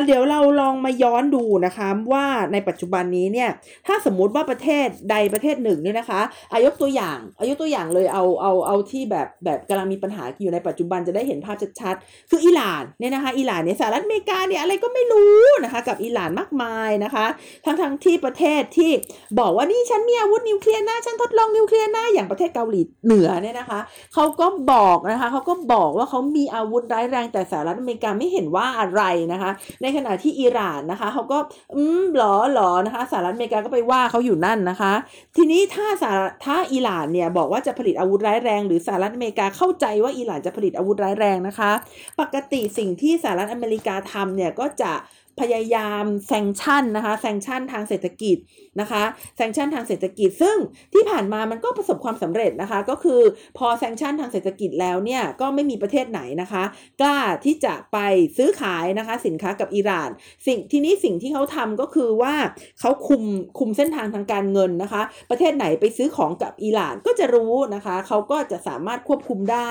[0.07, 3.51] เดี๋ยวเราลองมาย้อนดูนะคะว่าในปัจจุบันนี้เนี่ย
[3.87, 6.21] ถ้าสมมุติว่าประเทศใดประเทศหนึ่งเนี่ยนะคะ
[6.53, 17.27] อายกตัวอย่างอายกตัวอย่างเลยเอาเอาเอาที่แบบแบบกำลังมีปัญหาอยู่ในปัจจุบันจะได้เห็นภาพชัดๆ คืออิหร่านเนี่ยนะคะอิหร่านเนี่ยสหรัฐอเมริกาเนี่ยอะไรก็ไม่รู้นะคะกับอิหร่านมากมายนะคะ
[17.67, 18.91] ทั้งทั้งที่ประเทศที่
[19.39, 23.81] บอกว่านี่ฉันมีอาวุธนิวเคลียร์นะฉันทดลองนิวเคลียร์นะอย่างประเทศเกาหลีเหนือเนี่ยนะคะ
[24.15, 29.51] เขาก็บอกนะคะเขาก็บอกว่าเขามีอาวุธร้ายแรงแต่สหรัฐอเมริกาไม่เห็นว่าอะไรนะคะ
[29.83, 31.39] ในขณะที่อิหร่านนะคะเขาก็
[31.75, 34.93] อืมหรอหรอนะคะสหรัฐอเมริกาก็ไปว่าเขาอยู่นั่นนะคะ
[35.37, 36.13] ทีนี้ถ้าสา
[36.45, 41.73] ถ้าอิหร่านเนี่ยบอกว่าจะผลิตอาวุธร้ายแรง หรือสหรัฐอเมริกาเข้าใจว่าอิหร่านจะผลิตอาวุธร้ายแรงนะคะ
[42.21, 44.93] ปกติสิ่งที่สหรัฐอเมริกาทำเนี่ยก็จะ
[45.41, 48.37] พยายามแซงชั่นนะคะแซงชั่นทางเศรษฐกิจ
[48.81, 49.03] นะคะ
[49.37, 50.57] แซงชันทางเศรษฐกิจ ซึ่ง
[50.95, 53.21] ที่ผ่านมามันก็ประสบความสำเร็จนะคะ ก็คือ
[53.59, 56.65] พอแซงชันทางเศรษฐกิจแล้วเนี่ยก็ไม่มีประเทศไหนนะคะ
[57.01, 57.99] กล้าที่จะไป
[58.37, 60.11] ซื้อขายนะคะ สินค้ากับอิหร่าน
[60.47, 62.35] สิ่งที่นี้สิ่งที่เขาทำก็คือว่า
[62.81, 63.23] เขาคุม
[63.59, 69.71] คุมเส้นทางทางการเงินนะคะ ประเทศไหนไปซื้อของกับอิหร่านก็จะรู้นะคะ เขาก็จะสามารถควบคุมได้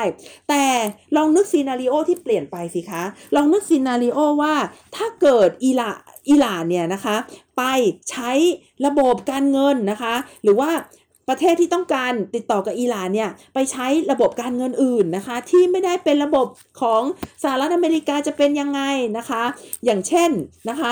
[0.49, 0.65] แต่
[1.15, 3.03] ลองนึกซีนารีโอที่เปลี่ยนไปสิคะ
[3.35, 4.53] ลองนึกซีนารีโอว่า
[4.95, 7.15] ถ้าเกิดอิหร่าน อิหร่านเนี่ยนะคะ
[7.57, 7.63] ไป
[8.11, 8.31] ใช้
[8.85, 10.71] ระบบการเงินนะคะ หรือว่า
[11.29, 16.47] ประเทศที่ต้องการติดต่อกับอิหร่านเนี่ยไปใช้ระบบการเงินอื่นนะคะ ที่ไม่ได้เป็นระบบ
[16.81, 17.01] ของ
[17.43, 18.81] สหรัฐอเมริกาจะเป็นยังไง
[19.17, 19.43] นะคะ
[19.85, 20.31] อย่างเช่น
[20.69, 20.91] นะคะ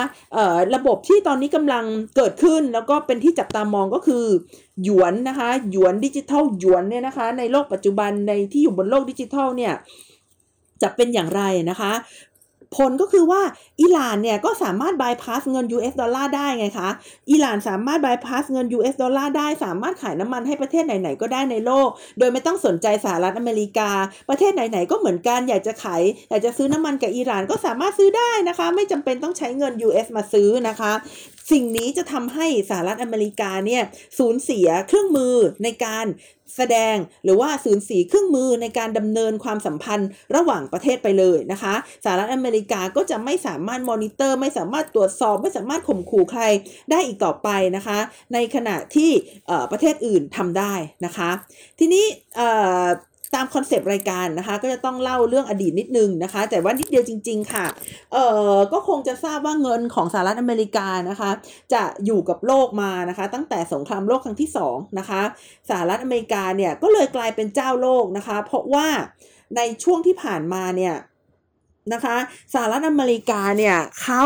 [0.75, 4.25] ระบบที่ตอนนี้กำลังเกิดขึ้นแล้วก็เป็นที่จับตามองก็คือ
[4.83, 9.73] หยวนนะคะหยวนดิจิทัลหยวนเนี่ยนะคะในโลกปัจจุบันในที่อยู่บนโลกดิจิทัลเนี่ย
[10.81, 11.91] จะเป็นอย่างไรนะคะ
[12.77, 13.41] ผลก็คือว่า
[13.81, 16.89] อิหร่านเนี่ยก็สามารถบายพาสเงิน US ดอลลาร์ได้ไงคะ
[17.31, 23.89] อิหร่านสามารถบายพาสเงิน US ดอลลาร์ได้สามารถขายน้ำมันให้ประเทศไหนๆก็ได้ในโลก โดยไม่ต้องสนใจสหรัฐอเมริกา
[24.29, 30.91] ประเทศไหนๆก็เหมือนกันอยากจะขายอยากจะซื้อน้ำมันกับอิหร่านก็สามารถซื้อได้นะคะ ไม่จำเป็นต้องใช้เงิน US มาซื้อนะคะ
[31.51, 33.83] สิ่งนี้จะทำให้สหรัฐอเมริกาเนี่ย
[34.17, 36.05] สูญเสียเครื่องมือในการ
[36.57, 46.43] แสดงหรือว่าสูญเสียเครื่องมือในการดำเนินความสัมพันธ์ระหว่างประเทศไปเลยนะคะสหรัฐอเมริกาก็จะไม่สามารถมอนิเตอร์ไม่สามารถตรวจสอบไม่สามารถข่มขู่ใคร
[46.91, 47.99] ได้อีกต่อไปนะคะ
[48.33, 49.11] ในขณะที่
[49.71, 50.73] ประเทศอื่นทำได้
[51.05, 51.29] นะคะ
[51.79, 52.05] ทีนี้
[53.35, 57.65] ตามคอนเซปต์รายการนะคะ ก็จะต้องเล่าเรื่องอดีตนิดนึงนะคะ แต่ว่านิดเดียวจริง ๆ ค่ะ
[58.13, 61.29] เอ่อ ก็คงจะทราบว่าเงินของสหรัฐอเมริกานะคะ
[61.73, 65.21] จะอยู่กับโลกมานะคะ ตั้งแต่สงครามโลกครั้งที่2นะคะ
[65.69, 68.87] สหรัฐอเมริกาเนี่ยก็เลยกลายเป็นเจ้าโลกนะคะ เพราะว่า
[69.55, 70.95] ในช่วงที่ผ่านมาเนี่ย
[71.93, 72.15] นะคะ
[72.53, 74.23] สหรัฐอเมริกาเนี่ยเขา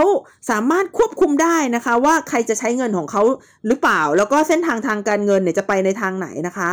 [0.50, 3.22] สามารถควบคุมได้นะคะ ว่าใครจะใช้เงินของเขา
[3.68, 6.72] หรือเปล่า แล้วก็เส้นทางทางการเงินเนี่ยจะไปในทางไหนนะคะ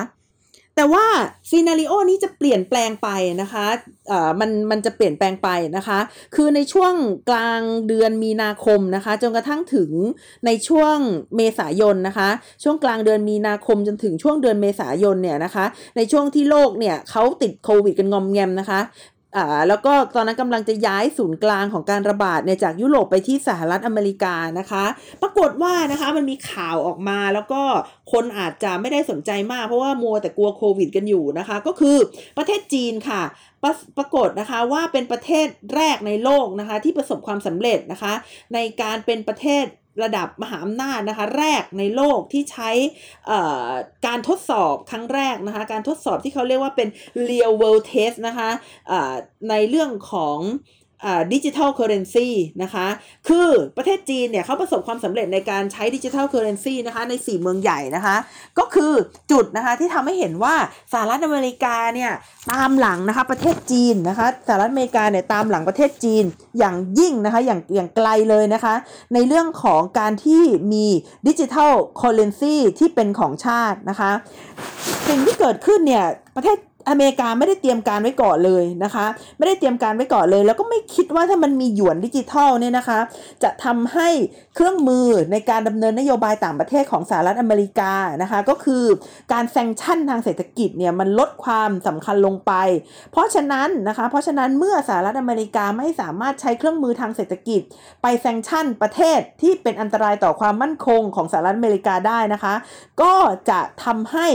[0.76, 1.04] แต่ว่า
[1.50, 3.08] ซีนารีโอนี้จะเปลี่ยนแปลงไป
[3.42, 3.66] นะคะ
[4.08, 5.98] เอ่อมันมันจะเปลี่ยนแปลงไปนะคะ
[6.34, 6.94] คือในช่วง
[7.28, 9.90] กลางเดือนมีนาคมนะคะ จนกระทั่งถึง
[10.46, 10.96] ในช่วง
[11.36, 12.28] เมษายนนะคะ
[12.62, 15.64] ช่วงกลางเดือนมีนาคมจนถึงช่วงเดือนเมษายนเนี่ยนะคะ
[15.96, 18.80] ในช่วงที่โลกเนี่ยเขาติดโควิดกันงอมแงมนะคะ
[19.36, 24.84] อ่าแล้วก็ตอนนั้นกำลังจะย้ายศูนย์กลางของการระบาดเนี่ยจากยุโรปไปที่สหรัฐอเมริกานะคะ
[25.22, 27.62] ปรากฏว่านะคะมันมีข่าวออกมาแล้วก็
[28.12, 31.96] คนอาจจะไม่ได้สนใจมากเพราะว่ามัวแต่กลัวโควิดกันอยู่นะคะ ก็คือ
[32.38, 33.22] ประเทศจีนค่ะ
[33.62, 38.12] ปรปรากฏนะคะว่าเป็นประเทศแรกในโลกนะคะที่ประสบความสำเร็จนะคะ
[38.54, 39.64] ในการเป็นประเทศ
[40.02, 42.70] ระดับมหาอำนาจนะคะแรกในโลกที่ใช้
[44.06, 46.88] การทดสอบครั้งแรกนะคะการทดสอบที่เขาเรียกว่าเป็น
[47.28, 48.50] real world test นะคะ
[49.50, 50.38] ในเรื่องของ
[51.32, 52.28] digital currency
[52.62, 52.86] นะคะ
[53.28, 58.16] คือประเทศจีนเนี่ยเขาประสบความสำเร็จในการใช้ digital currency นะคะใน 4 เมืองใหญ่นะคะ
[58.58, 58.92] ก็คือ
[59.30, 60.54] จุดนะคะที่ทำให้เห็นว่า
[60.92, 62.12] สหรัฐอเมริกาเนี่ย
[62.52, 66.24] ตามหลังนะคะประเทศจีนนะคะสหรัฐอเมริกาเนี่ยตามหลังประเทศจีน
[66.58, 68.74] อย่างยิ่งนะคะอย่างอย่างไกลเลยนะคะ
[69.14, 70.86] ในเรื่องของการที่มี
[71.28, 74.10] digital currency ที่เป็นของชาตินะคะ
[75.08, 76.04] สิ่งที่เกิดขึ้นเนี่ย
[76.36, 79.06] ประเทศ อเมริกาไม่ได้เตรียมการไว้ก่อนเลยนะคะ
[79.38, 82.98] ไม่ได้เตรียมการไว้ก่อนเลย แล้วก็ไม่คิดว่าถ้ามันมีหยวนดิจิทัลเนี่ยนะคะ
[83.42, 84.08] จะทำให้
[84.56, 88.84] เครื่องมือในการดำเนินนโยบายต่างประเทศของสหรัฐอเมริกานะคะก็คือ
[89.32, 92.52] การแซงชั่นทางเศรษฐกิจเนี่ยมันลดความสำคัญลงไป
[93.12, 97.60] เพราะฉะนั้นนะคะเพราะฉะนั้นเมื่อสหรัฐอเมริกาไม่สามารถใช้เครื่องมือทางเศรษฐกิจ
[98.02, 102.54] ไปแซงชั่นประเทศที่เป็นอันตรายต่อความมั่นคงของสหรัฐอเมริกาได้นะคะ
[103.02, 103.14] ก็
[103.50, 104.28] จะทำให้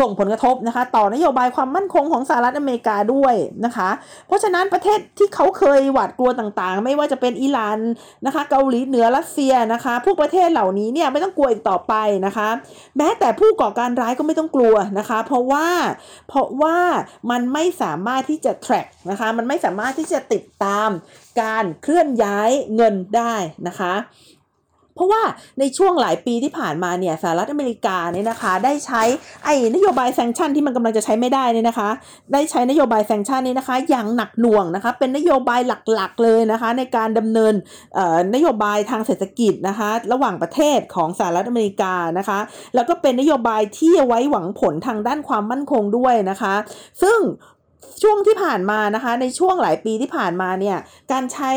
[0.00, 3.88] ส่งผลกระทบนะคะ ต่อนโยบายความมั่นคงของสหรัฐอเมริกาด้วยนะคะ
[4.26, 7.78] เพราะฉะนั้นประเทศที่เขาเคยหวาดกลัวต่างๆ ไม่ว่าจะเป็นอิหร่าน
[8.26, 11.94] นะคะ เกาหลีเหนือรัสเซียนะคะ พวกประเทศเหล่านี้เนี่ยไม่ต้องกลัวอีกต่อไป
[12.26, 12.48] นะคะ
[12.96, 15.68] แม้แต่ผู้ก่อการร้ายก็ไม่ต้องกลัวนะคะ เพราะว่า
[16.28, 16.78] เพราะว่า
[17.30, 20.88] มันไม่สามารถที่จะ track นะคะ มันไม่สามารถที่จะติดตาม
[21.42, 23.34] การเคลื่อนย้ายเงินได้
[23.68, 23.94] นะคะ
[24.96, 25.22] เพราะว่า
[25.60, 29.02] ในช่วงหลายปีที่ผ่านมาเนี่ยสหรัฐอเมริกาเนี่ยนะคะ ได้ใช้
[29.44, 31.88] ไอ้นโยบาย sanction ที่มันกำลังจะใช้ไม่ได้เนี่ยนะคะ
[32.32, 35.60] ได้ใช้นโยบาย sanction นี้นะคะ อย่างหนักหน่วงนะคะ เป็นนโยบาย
[35.94, 37.54] หลักๆเลยนะคะ ในการดำเนิน
[38.34, 42.38] นโยบายทางเศรษฐกิจนะคะ ระหว่างประเทศของสหรัฐอเมริกานะคะ
[42.74, 46.54] แล้วก็เป็นนโยบายที่ไว้หวังผลทางด้านความมั่นคงด้วยนะคะ
[47.02, 47.18] ซึ่ง
[48.02, 50.76] ช่วงที่ผ่านมานะคะในช่วงหลายปีที่ผ่านมาเนี่ย
[51.12, 51.52] การใช้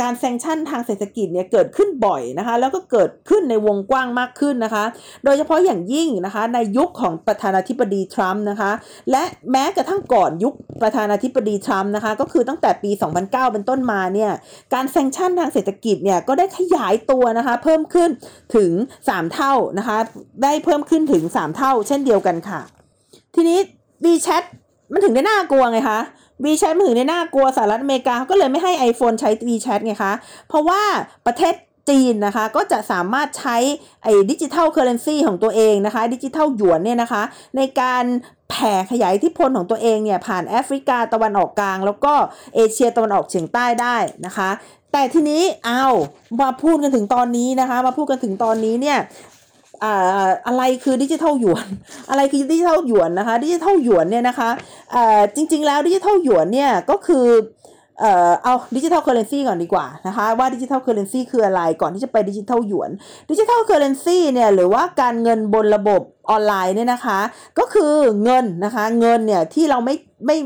[0.00, 4.84] การแซงชั่นทางเศรษฐกิจเนี่ยเกิดขึ้นบ่อยนะคะแล้วก็เกิดขึ้นในวงกว้างมากขึ้นนะคะ
[5.24, 8.70] โดยเฉพาะอย่างยิ่งนะคะในยุคของประธานาธิบดีทรัมป์นะคะ
[9.10, 12.90] และแม้กระทั่งก่อนยุคประธานาธิบดีทรัมป์นะคะก็คือตั้งแต่ปี
[13.22, 14.32] 2009 เป็นต้นมาเนี่ย
[14.74, 18.10] การแซงชั่นทางเศรษฐกิจเนี่ยก็ได้ขยายตัวนะคะเพิ่มขึ้น
[18.56, 18.70] ถึง
[19.02, 19.96] 3 เท่านะคะ
[20.42, 22.60] ได้เพิ่มขึ้นถึง 3 เท่า เช่นเดียวกันค่ะ
[23.34, 23.58] ทีนี้
[24.04, 24.44] WeChat
[24.92, 26.00] มันถึงได้น่ากลัวไงคะ
[26.44, 30.12] WeChat มันถึงได้น่ากลัวสหรัฐอเมริกาเขาก็เลยไม่ให้ iPhone ใช้ WeChat ไงคะ
[30.48, 30.82] เพราะว่า
[31.26, 31.54] ประเทศ
[31.90, 33.56] จีนนะคะก็จะสามารถใช้
[34.02, 37.22] ไอ้ digital currency ของตัวเองนะคะดิจิทัลหยวนเนี่ยนะคะ
[37.56, 38.04] ในการ
[38.50, 42.14] แผ่ขยายอิทธิพลของตัวเองเนี่ยผ่านแอฟริกาตะวันออกกลาง แล้วก็
[42.54, 43.96] เอเชียตะวันออกเฉียงใต้ได้
[44.26, 44.50] นะคะ
[44.92, 45.84] แต่ทีนี้เอา
[46.40, 48.98] มาพูดกันถึงตอนนี้นะคะ มาพูดกันถึงตอนนี้เนี่ย
[50.46, 51.66] อะไรคือดิจิทัลหยวน
[52.10, 54.50] อะไรคือดิจิทัลหยวนนะคะดิจิทัลหยวนเนี่ยนะคะ
[55.36, 57.26] จริงๆแล้วดิจิทัลหยวนเนี่ยก็คือ
[58.00, 62.90] เอ่อเอา digital currency ก่อนดีกว่านะคะว่า digital currency คืออะไรก่อนที่จะไปดิจิทัลหยวน
[63.30, 67.18] digital currency เนี่ยหรือว่าการเงินบนระบบออนไลน์เนี่ยนะคะ
[67.58, 69.94] ก็คือเงินนะคะเงินเนี่ยที่เราไม่
[70.26, 70.36] ไม่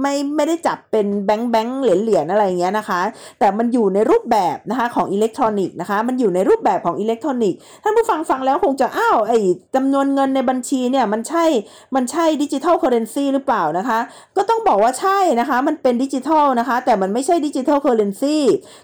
[0.00, 3.00] ไม่ไม่ได้จับเป็นแบงค์แบงค์เหรียญเหรียญอะไรเงี้ยนะคะ
[3.38, 9.38] แต่มันอยู่ในรูปแบบนะคะของอิเล็กทรอนิกส์นะคะ มันอยู่ในรูปแบบของอิเล็กทรอนิกส์ท่านผู้ฟังฟังแล้วคงจะอ้าวไอ้
[9.74, 11.44] จำนวนเงินในบัญชีเนี่ยมันใช่
[11.94, 13.98] มันใช่ digital currency หรือเปล่านะคะ
[14.36, 18.36] ก็ต้องบอกว่าใช่นะคะ มันเป็นดิจิทัลนะคะ แต่มันไม่ใช่ digital currency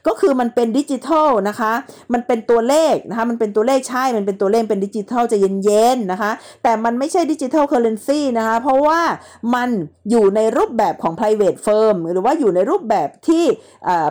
[0.06, 1.72] ก็คือมันเป็นดิจิทัลนะคะ
[2.12, 6.30] มันเป็นตัวเลขนะคะมันเป็นตัวเลขใช่มันเป็นตัวเลขเป็นดิจิทัลจะเย็นๆนะคะ
[6.62, 9.00] แต่มันไม่ใช่ digital currency นะคะ เพราะว่า
[9.54, 9.68] มัน
[10.10, 13.44] อยู่ในรูปแบบของ private firm หรือว่าอยู่ในรูปแบบที่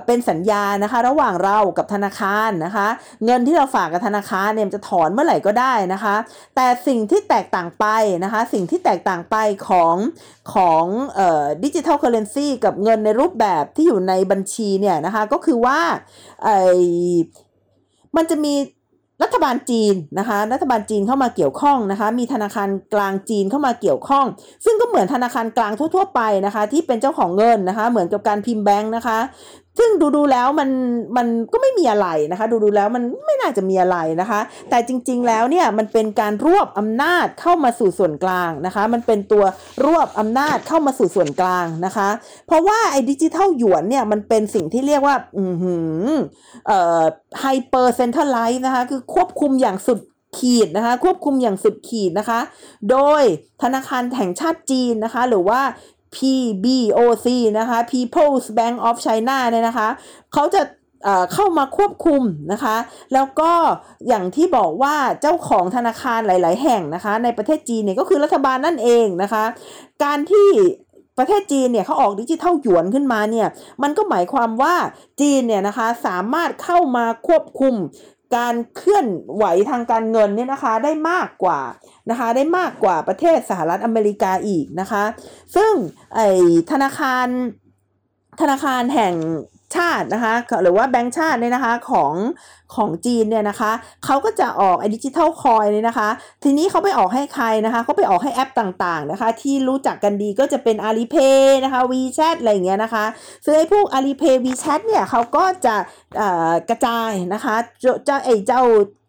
[0.05, 2.87] เป็นสัญญานะคะ ระหว่างเรากับธนาคารนะคะ
[3.25, 6.15] เงินที่เราฝากกับธนาคารเนี่ยจะถอนเมื่อไหร่ก็ได้นะคะ
[6.55, 7.85] แต่สิ่งที่แตกต่างไป
[8.23, 9.35] นะคะ สิ่งที่แตกต่างไป
[9.67, 9.95] ของ
[10.53, 10.85] ของ
[11.63, 15.79] ดิจิทัลเคอร์เรนซีกับเงินในรูปแบบที่อยู่ในบัญชีเนี่ยนะคะ ก็คือว่า
[16.43, 16.49] ไอ
[18.15, 18.55] มันจะมี
[19.23, 24.25] รัฐบาลจีนนะคะ รัฐบาลจีนเข้ามาเกี่ยวข้องนะคะ มีธนาคารกลางจีนเข้ามาเกี่ยวข้อง
[24.65, 29.17] ซึ่งก็เหมือนธนาคารกลางทั่ว ๆ ไปนะคะ ที่เป็นเจ้าของเงินนะคะ เหมือนกับการพิมพ์แบงค์นะคะ
[29.79, 30.69] ซึ่งดูดูแล้วมัน
[31.17, 39.43] มันก็ไม่มีอะไรนะคะ ดูดูแล้วมันไม่น่าจะมีอะไรนะคะ แต่จริง ๆ แล้วเนี่ยมันเป็นการรวบอำนาจเข้ามาสู่ส่วนกลางนะคะ มันเป็นตัว
[39.85, 42.09] รวบอำนาจเข้ามาสู่ส่วนกลางนะคะ
[42.47, 46.07] เพราะว่าไอ้ดิจิทัลหยวนเนี่ยมันเป็นสิ่งที่เรียกว่าอือหือ
[46.67, 47.01] เอ่อ
[47.39, 49.99] ไฮเปอร์เซนทรัลไลซ์นะคะ คือควบคุมอย่างสุด
[50.41, 52.39] ขีดนะคะควบคุมอย่างสุดขีดนะคะ
[52.91, 53.23] โดย
[53.61, 55.61] ธนาคารแห่งชาติจีนนะคะ หรือว่า
[56.15, 57.27] PBOC
[57.59, 59.89] นะคะ People's Bank of China เนี่ยนะคะ
[60.33, 60.61] เขาจะ
[61.33, 62.21] เข้ามาควบคุม
[62.51, 62.75] นะคะ
[63.13, 63.51] แล้วก็
[64.07, 69.43] อย่างที่บอกว่าเจ้าของธนาคารหลาย ๆ แห่งนะคะ ในประเทศจีนเนี่ยก็คือรัฐบาลนั่นเองนะคะ
[70.03, 70.49] การที่
[71.17, 73.47] ประเทศจีนเนี่ยเขาออกดิจิทัลหยวนขึ้นมาเนี่ย
[73.83, 74.75] มันก็หมายความว่า
[75.21, 77.75] จีนเนี่ยนะคะสามารถเข้ามาควบคุม
[78.35, 81.61] การเคลื่อนไหวทางการเงินเนี่ยนะคะได้มากกว่า
[82.09, 85.03] นะคะได้มากกว่าประเทศสหรัฐอเมริกาอีกนะคะ
[85.55, 85.73] ซึ่ง
[86.15, 86.19] ไอ
[86.71, 87.27] ธนาคาร
[88.41, 89.15] ธนาคารแห่ง
[89.75, 92.13] ชาตินะคะหรือว่าแบงก์ชาติเนี่ยนะคะของ
[92.75, 93.71] ของจีนเนี่ยนะคะ
[94.05, 96.09] เขาก็จะออกไอ้ดิจิทัลคอยเนี่ยนะคะ
[96.43, 103.05] ทีนี้เขาไปออกให้ใครนะคะเขาไปออกให้แอปต่างๆนะคะ ที่รู้จักกันดีก็จะเป็น Alipay นะคะ WeChat อะไรเงี้ยนะคะ
[103.45, 105.75] ซึ่งไอ้พวก Alipay WeChat เนี่ยเขาก็จะ
[106.69, 107.55] กระจายนะคะ
[108.05, 108.63] เจ้าไอ้เจ้า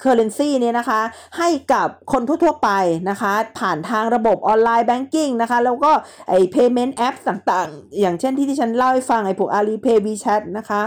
[0.05, 1.00] currency เนี่ยนะคะ
[1.38, 2.70] ให้กับคนทั่วๆไป
[3.11, 5.92] นะคะผ่านทางระบบออนไลน์แบงกิ้งนะคะแล้วก็
[6.29, 10.81] ไอ้ payment app ต่างๆ อย่างเช่นที่ที่ฉันเล่าให้ฟังไอ้พวก Alipay WeChat นะคะ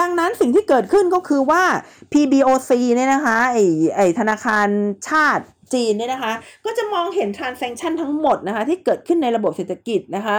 [0.00, 1.62] ดังนั้นสิ่งที่เกิดขึ้นก็คือว่า
[2.18, 3.64] PBOC เนี่ยนะคะไอ้
[3.96, 4.68] ไอ้ธนาคาร
[5.08, 6.32] ชาติจีนเนี่ยนะคะ
[6.64, 10.38] ก็จะมองเห็น transaction ทั้งหมดนะคะที่เกิดขึ้นในระบบเศรษฐกิจนะคะ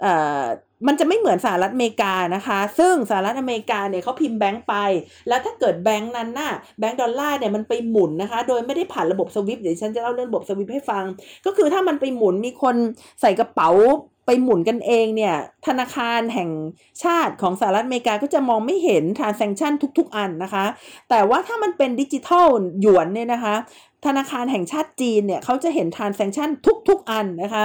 [0.00, 0.42] เอ่อ
[0.86, 4.74] มันจะไม่เหมือนสหรัฐอเมริกานะคะ ซึ่งสหรัฐอเมริกาเนี่ยเขาพิมพ์แบงก์ไป
[5.28, 11.04] แล้วถ้าเกิดแบงก์นั้นน่ะแบงก์ดอลลาร์เนี่ยมันไปหมุนนะคะ โดยไม่ได้ผ่านระบบสวิฟต์เดี๋ยวฉันจะเล่าเรื่องระบบสวิฟต์ให้ฟัง
[11.46, 12.76] ก็คือถ้ามันไปหมุนมีคน
[13.20, 13.70] ใส่กระเป๋า
[14.26, 15.34] ไปหมุนกันเองเนี่ย
[15.66, 16.50] ธนาคารแห่ง
[17.02, 20.64] ชาติของสหรัฐอเมริกาก็จะมองไม่เห็น transaction ทุก ๆ อันนะคะ
[21.10, 22.46] แต่ว่าถ้ามันเป็นดิจิทัล
[22.80, 23.56] หยวนเนี่ยนะคะ
[24.08, 26.50] ธนาคารแห่งชาติจีนเนี่ยเขาจะเห็นทานเซ c ชัน
[26.88, 27.64] ทุก ๆ อันนะคะ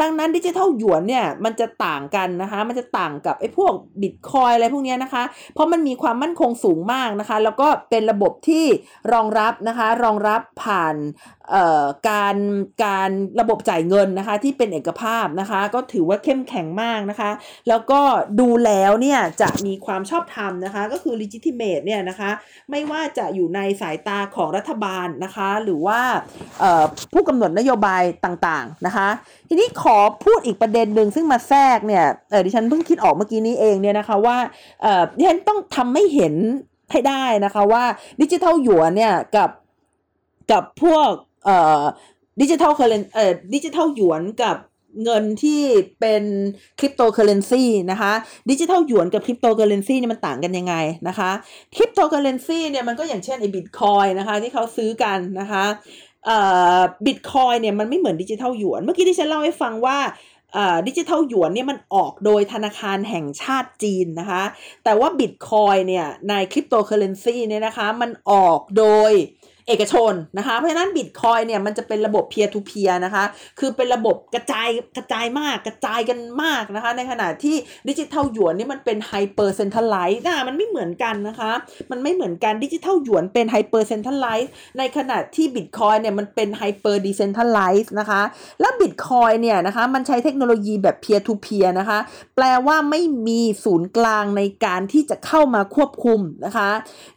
[0.00, 5.22] ดังนั้นดิจิทัลหยวนเนี่ยมันจะต่างกันนะคะ มันจะต่างกับไอ้พวกบิตคอยอะไรพวกนี้นะคะ
[5.54, 8.64] เพราะมันมีความมั่นคงสูงมากนะคะ แล้วก็เป็นระบบที่
[9.12, 10.96] รองรับนะคะ รองรับผ่าน
[12.08, 12.36] การ
[12.84, 17.30] การระบบจ่ายเงินนะคะที่เป็นเอกภาพนะคะ ก็ถือว่าเข้มแข็งมากนะคะ
[17.68, 18.00] แล้วก็
[18.40, 22.30] ดูแล้วเนี่ยจะมีความชอบธรรมนะคะ ก็คือ legitimate เนี่ยนะคะ
[22.70, 26.00] ไม่ว่าจะอยู่ในสายตาของรัฐบาลนะคะ หรือว่า
[27.12, 29.08] ผู้กำหนดนโยบายต่างๆนะคะ
[29.48, 34.36] ทีนี้ขอพูดอีกประเด็นหนึ่งซึ่งมาแทรกเนี่ยเออดิฉันเพิ่งคิดออกเมื่อกี้นี้เองเนี่ยนะคะว่า
[34.82, 36.34] เออดิฉันต้องทำให้เห็น
[36.92, 37.84] ให้ได้นะคะว่า
[38.20, 39.50] ดิจิทัลหยวนเนี่ยกับ
[40.52, 41.10] กับพวก
[41.44, 41.82] เอ่อ
[42.40, 44.56] digital curren เอ่อดิจิทัลหยวนกับ
[45.04, 45.62] เงินที่
[46.00, 46.24] เป็น
[46.78, 48.12] คริปโตเคอเรนซีนะคะ
[48.50, 50.74] ดิจิทัลหยวนกับคริปโตเคอเรนซีเนี่ยมันต่างกันยังไง
[51.08, 51.30] นะคะ
[51.76, 55.64] คริปโตเคอเรนซีเนี่ยมันก็อย่างเช่นไอ้บิตคอยนะคะที่เขาซื้อกันนะคะ
[56.26, 56.38] เอ่
[56.76, 59.98] อบิตคอยเนี่ยมันไม่เหมือนดิจิทัลหยวน เมื่อกี้ที่ฉันเล่าให้ฟังว่า
[60.88, 64.42] ดิจิทัลหยวนเนี่ยมันออกโดยธนาคารแห่งชาติจีนนะคะ
[64.84, 69.12] แต่ว่าบิตคอยเนี่ยในคริปโตเคอเรนซีเนี่ยนะคะมันออกโดย
[69.68, 73.24] เอกชนนะคะ เพราะฉะนั้นบิตคอยเนี่ยมันจะเป็นระบบ peer to peer นะคะ
[73.58, 77.56] คือเป็นระบบกระจายกระจายมากกระจายกันมากนะคะ ในขณะที่
[77.88, 81.52] ดิจิทัลหยวนนี่มันเป็น hyper centralized นะมันไม่เหมือนกันนะคะ
[81.90, 88.22] มันไม่เหมือนกันดิจิทัลหยวนเป็น hyper centralized ในขณะที่บิตคอยเนี่ยมันเป็น hyper decentralized นะคะ
[88.60, 91.98] แล้วบิตคอยเนี่ยนะคะมันใช้เทคโนโลยีแบบ peer to peer นะคะ
[92.36, 96.68] แปลว่าไม่มีศูนย์กลางในการที่จะเข้ามาควบคุมนะคะ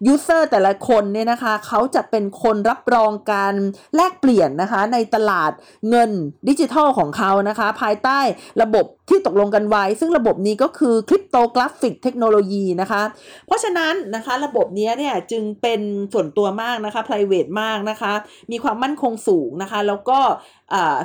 [0.05, 3.53] user แต่ละคนเนี่ยนะคะเขาจะเป็นคนรับรองการ
[3.95, 5.51] แลกเปลี่ยนนะคะในตลาด
[5.89, 6.11] เงิน
[6.47, 8.19] ดิจิทัลของเขานะคะ ภายใต้
[8.61, 13.01] ระบบที่ตกลงกันไว้ ซึ่งระบบนี้ก็คือ cryptographic technology นะคะ
[13.47, 15.81] เพราะฉะนั้นนะคะระบบนี้เนี่ยจึงเป็น
[16.13, 18.13] ส่วนตัวมากนะคะ private มากนะคะ
[18.51, 20.19] มีความมั่นคงสูงนะคะ แล้วก็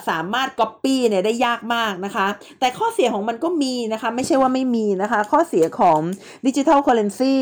[0.09, 2.27] สามารถ Copy เนี่ยได้ยากมากนะคะ
[2.61, 6.01] แต่ข้อเสียของมันก็มีนะคะ ไม่ใช่ว่าไม่มีนะคะ ข้อเสียของ
[6.47, 7.37] ดิจิทัลเคอร์เรนซี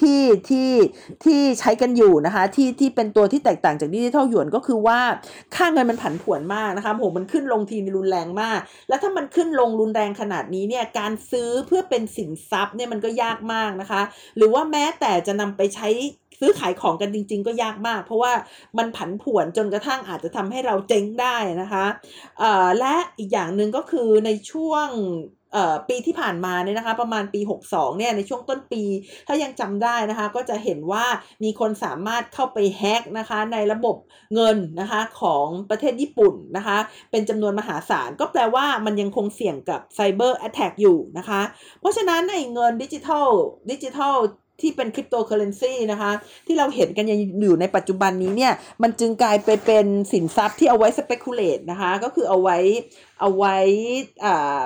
[0.00, 0.70] ที่ที่
[1.24, 5.00] ที่ใช้กันอยู่นะคะ ที่ที่เป็นตัวที่แตกต่างจากดิจิทัลหยวนก็คือว่า
[5.56, 14.02] ค่าเงินมันผันผวนมากนะคะโหมันขึ้นลงทีรุนแรงมาก แล้วถ้ามันขึ้นลงรุนแรงขนาดนี้เนี่ยการซื้อเพื่อเป็นสินทรัพย์เนี่ยมันก็ยากมากนะคะ
[14.36, 15.88] หรือว่าแม้แต่จะนำไปใช้
[16.40, 18.32] ซื้อขายของกันจริง ๆ ก็ยากมาก เพราะว่า
[18.78, 21.84] มันผันผวนจนกระทั่งอาจจะทำให้เราเจ๊งได้นะคะ
[22.78, 24.88] และอีกอย่างหนึ่งก็คือในช่วง
[25.88, 28.82] ปีที่ผ่านมาเนี่ยนะคะ ประมาณปี 62เนี่ยในช่วงต้นปี
[29.26, 31.04] ถ้ายังจำได้นะคะ ก็จะเห็นว่า
[31.44, 33.96] มีคนสามารถเข้าไปแฮกนะคะ ในระบบ
[34.34, 36.78] เงินนะคะของประเทศญี่ปุ่นนะคะ
[37.10, 41.42] เป็นจำนวนมหาศาลก็แปลว่ามันยังคงเสี่ยงกับไซเบอร์แอตแทกอยู่นะคะ
[41.80, 43.28] เพราะฉะนั้นในเงินดิจิทัล
[43.70, 44.16] ดิจิทัล
[44.62, 46.12] ที่เป็นคริปโตเคอเรนซีนะคะ
[46.46, 52.58] ที่เราเห็นกันยังอยู่ในปัจจุบันนี้เนี่ยมันจึงกลายไปเป็นสินทรัพย์ที่เอาไว้สเปกุเลตนะคะก็คือเอาไว้
[53.20, 53.56] เอาไว้
[54.24, 54.62] อ่า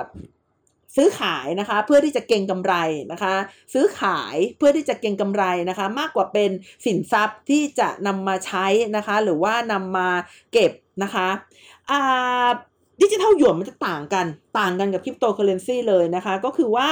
[0.95, 2.73] ซื้อขายนะคะเพื่อที่จะเก็งกำไร
[3.11, 3.35] นะคะ
[3.73, 6.49] ซื้อขายเพื่อที่จะเก็งกำไรนะคะ มากกว่าเป็น
[6.85, 10.09] สินทรัพย์ที่จะนำมาใช้นะคะ หรือว่านำมา
[10.53, 10.71] เก็บ
[11.03, 11.27] นะคะ
[11.91, 12.49] อ่า
[13.01, 14.25] ดิจิทัลหยวนมันจะต่างกัน
[14.59, 16.87] ต่างกันกับคริปโตเคอเรนซีเลยนะคะ ก็คือว่า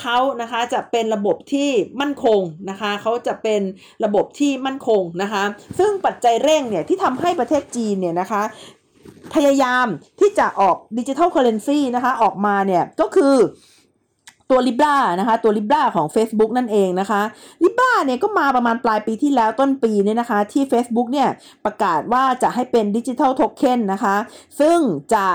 [0.00, 3.60] เขานะคะจะเป็นระบบที่มั่นคงนะคะเขาจะเป็น
[4.04, 5.44] ระบบที่มั่นคงนะคะ
[5.78, 8.42] ซึ่งปัจจัยเร่งเนี่ยที่ทำให้ประเทศจีนเนี่ยนะคะ
[9.34, 9.86] พยายาม
[10.20, 13.34] ที่จะออก digital currency นะคะออกมาเนี่ยก็คือ
[14.50, 17.22] ตัว Libra นะคะตัว Libra ของ Facebook นั่นเองนะคะ
[17.62, 21.28] Libra เนี่ยก็มาประมาณปลายปีที่แล้วต้นปีเนี่ยนะคะ ที่ Facebook เนี่ย
[21.64, 24.16] ประกาศว่าจะให้เป็น digital token นะคะ
[24.60, 24.78] ซึ่ง
[25.14, 25.26] จะ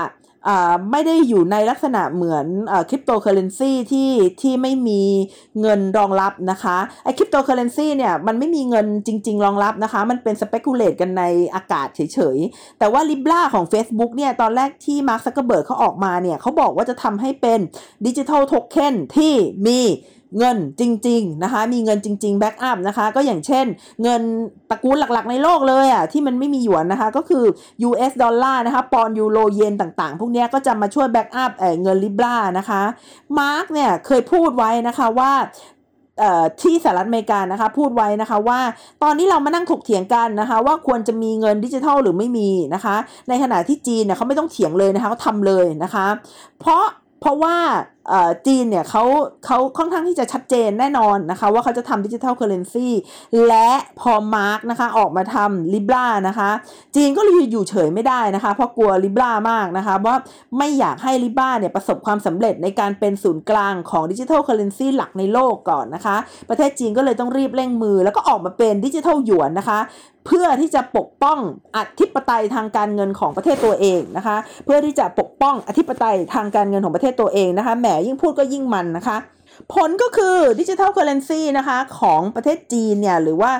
[0.90, 2.46] ไม่ได้อยู่ในลักษณะเหมือน
[2.88, 5.02] คริปโตเคอเรนซีที่ที่ไม่มี
[5.60, 11.22] เงินรองรับนะคะไอคริปโตเคอเรนซีเนี่ยมันไม่มีเงินจริง ๆ รองรับนะคะ มันเป็น speculate กันใน
[11.54, 17.60] อากาศเฉยๆ แต่ว่า Libra ของ Facebook เนี่ยตอนแรกที่มาร์คซักเกอร์เบิร์กเขาออกมาเนี่ยเขาบอกว่าจะทำให้เป็น
[18.06, 19.32] digital token ที่
[19.66, 19.80] มี
[20.38, 23.66] เงินจริงๆนะคะมีเงินจริงๆ back up นะคะก็อย่างเช่น
[24.02, 24.22] เงิน
[24.70, 27.44] ตระกูลหลักๆ ในโลกเลยอะที่มันไม่มีหยวนนะคะก็คือ
[27.88, 31.52] US ดอลลาร์นะคะปอนยูโรเยนต่างๆ พวกนี้ก็จะมาช่วย back up
[31.82, 32.82] เงิน Libra นะคะ
[33.38, 35.32] มาร์กเนี่ยเคยพูดไว้นะคะว่า
[36.60, 38.60] ที่สหรัฐอเมริกานะคะพูดไว้นะคะว่า
[39.02, 42.96] ตอนนี้เรามานั่งถกเถียงกันนะคะว่าควรจะมีเงินดิจิทัลหรือไม่มีนะคะ
[43.28, 46.06] ในขณะที่จีนเนี่ยเขาไม่ต้องเถียงเลยนะคะเขาทำเลยนะคะ
[46.60, 46.84] เพราะ
[47.20, 47.56] เพราะว่า
[48.46, 49.02] จีนเนี่ยเขา
[49.46, 52.88] เขาค่อนข้างที่จะชัดเจนแน่นอนนะคะ ว่าเขาจะทำ digital currency
[53.46, 56.50] และพอมาร์กนะคะออกมาทำ Libra นะคะ
[56.96, 60.16] จีนก็เลยอยู่เฉยไม่ได้นะคะ เพราะกลัว Libra มากนะคะว่า
[60.58, 66.16] ไม่อยากให้ Libra เนี่ยประสบความสำเร็จในการเป็นศูนย์กลางของ digital currency หลักในโลกก่อนนะคะ
[66.48, 69.78] ประเทศจีนก็เลยต้องรีบเร่งมือ แล้วก็ออกมาเป็นดิจิทัลหยวนนะคะ
[70.26, 71.38] เพื่อที่จะปกป้อง
[71.76, 79.16] อธิปไตยทางการเงินของประเทศตัวเองนะคะ เพื่อที่จะปกป้องอธิปไตยทางการเงินของประเทศตัวเองนะคะแหมยิ่งพูดก็ยิ่งมันนะคะ
[79.74, 83.50] ผลก็คือ digital currency นะคะของประเทศจีนเนี่ยหรือว่า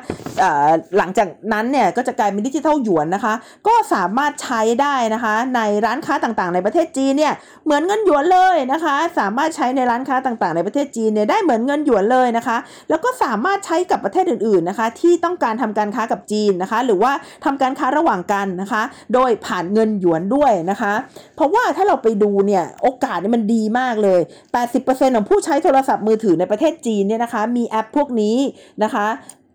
[0.98, 3.34] หลังจากนั้นเนี่ยก็จะกลายเป็นดิจิทัลหยวนนะคะ
[3.68, 7.32] ก็สามารถใช้ได้นะคะในร้านค้าต่างๆ ในประเทศจีนเนี่ย
[7.64, 12.56] เหมือนเงินหยวนเลยนะคะ สามารถใช้ในร้านค้าต่างๆ ในประเทศจีนเนี่ยได้เหมือนเงินหยวนเลยนะคะ
[12.90, 17.12] แล้วก็สามารถใช้กับประเทศอื่นๆนะคะที่ต้องการทำการค้ากับจีนนะคะ หรือว่า
[17.44, 18.82] ทำการค้าระหว่างกันนะคะ
[19.14, 20.92] โดยผ่านเงินหยวนด้วยนะคะ
[21.36, 24.20] เพราะว่าถ้าเราไปดูเนี่ยโอกาสนี่มันดีมากเลย
[24.68, 28.36] 80%ของผู้ใช้โทรศัพท์มือถือในประเทศจีนเนี่ยนะคะ มีแอปพวกนี้
[28.84, 29.06] นะคะ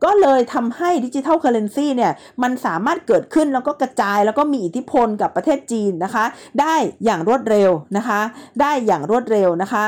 [0.06, 2.12] ก็เลยทำให้ดิจิทัลเคอร์เรนซีเนี่ย
[2.44, 6.26] มันสามารถเกิดขึ้นแล้วก็กระจายแล้วก็มีอิทธิพลกับประเทศจีนนะคะ
[6.62, 6.76] ได้
[7.06, 8.20] อย่างรวดเร็วนะคะ
[8.62, 9.84] ได้อย่างรวดเร็วนะคะ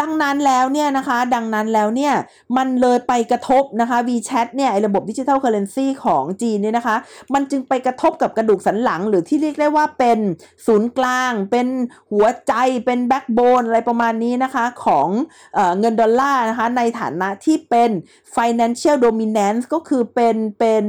[0.00, 2.14] ดังนั้นแล้วเนี่ยนะคะ ดังนั้นแล้วเนี่ย
[2.56, 6.96] มันเลยไปกระทบนะคะ WeChat เนี่ยระบบ digital currency ของจีนเนี่ยนะคะ
[7.34, 10.18] มันจึงไปกระทบกับกระดูกสันหลัง หรือที่เรียกได้ว่าเป็น
[10.66, 11.66] ศูนย์กลาง เป็น
[12.12, 15.08] หัวใจ เป็น backbone อะไรประมาณนี้นะคะ ของ
[15.54, 17.90] เอเงินดอลลาร์นะคะ ในฐานะที่เป็น
[18.36, 20.84] financial dominance ก็คือเป็นเป็น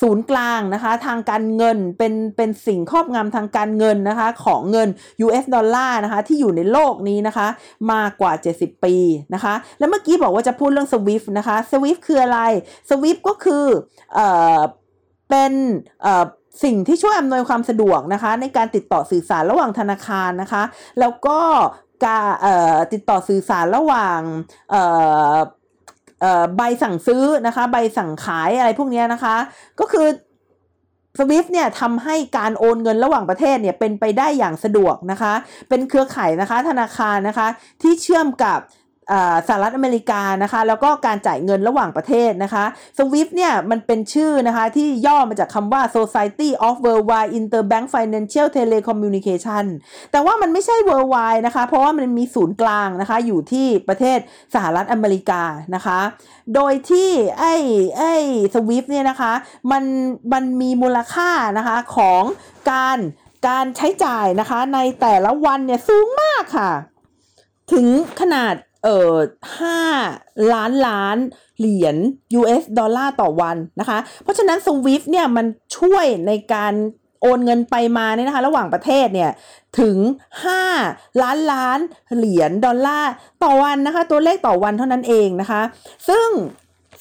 [0.00, 4.88] ศูนย์กลางนะคะ ทางการเงิน เป็นเป็นสิ่งครอบงำทางการเงินนะคะ ของเงิน
[5.24, 7.48] US dollar นะคะ ที่อยู่ในโลกนี้นะคะ
[7.92, 8.94] มากกว่า 70 ปี
[9.34, 12.40] นะคะ แล้วเมื่อกี้บอกว่าจะพูดเรื่อง SWIFT นะคะ SWIFT คืออะไร
[12.88, 13.64] SWIFT ก็คือ
[14.14, 14.60] เอ่อ
[15.30, 15.52] เป็น
[16.02, 16.24] เอ่อ
[16.64, 20.62] สิ่งที่ช่วยอำนวยความสะดวกนะคะ ในการติดต่อสื่อสารระหว่างธนาคารนะคะ
[21.00, 21.38] แล้วก็
[22.04, 22.26] การ
[22.92, 24.20] ติดต่อสื่อสารระหว่าง
[26.56, 29.36] ใบสั่งซื้อนะคะ ใบสั่งขายอะไรพวกนี้นะคะ
[29.80, 30.06] ก็คือ
[31.18, 35.32] สวิฟเนี่ยทำให้การโอนเงินระหว่างประเทศเนี่ยเป็นไปได้อย่างสะดวกนะคะ
[35.68, 37.48] เป็นเครือข่ายนะคะธนาคารนะคะ
[37.82, 38.58] ที่เชื่อมกับ
[39.48, 42.64] สหรัฐอเมริกานะคะแล้วก็การจ่ายเงินระหว่างประเทศนะคะ
[42.98, 49.64] SWIFT เนี่ยมันเป็นชื่อนะคะที่ย่อมาจากคำว่า Society of Worldwide Interbank Financial Telecommunication
[50.12, 54.18] แต่ว่ามันไม่ใช่ worldwide นะคะ เพราะว่ามันมีศูนย์กลางนะคะอยู่ที่ประเทศ
[54.54, 55.42] สหรัฐอเมริกา
[55.74, 56.00] นะคะ
[56.54, 57.54] โดยที่ไอ้
[57.98, 58.14] ไอ้
[58.54, 59.32] SWIFT เนี่ยนะคะ
[59.70, 59.84] มัน
[60.32, 62.22] มันมีมูลค่านะคะของ
[62.70, 62.98] การ
[63.48, 66.70] การใช้จ่ายนะคะในแต่ละวันเนี่ยสูงมากค่ะ
[67.72, 67.86] ถึง
[68.20, 68.54] ขนาด
[68.84, 69.16] เอ่อ
[69.58, 69.80] ห้า
[70.52, 71.16] ล้านล้าน
[71.58, 71.96] เหรียญ
[72.38, 75.46] US ดอลลาร์ต่อวันนะคะ เพราะฉะนั้น SWIFT เนี่ยมัน
[75.78, 76.74] ช่วยในการ
[77.22, 79.30] โอนเงินไปมาเนี่ยนะคะ ระหว่างประเทศเนี่ย
[79.80, 79.96] ถึง
[80.60, 81.78] 5 ล้านล้าน
[82.16, 83.12] เหรียญดอลลาร์
[83.44, 85.62] ต่อวันนะคะ ตัวเลขต่อวันเท่านั้นเองนะคะ
[86.08, 86.28] ซึ่ง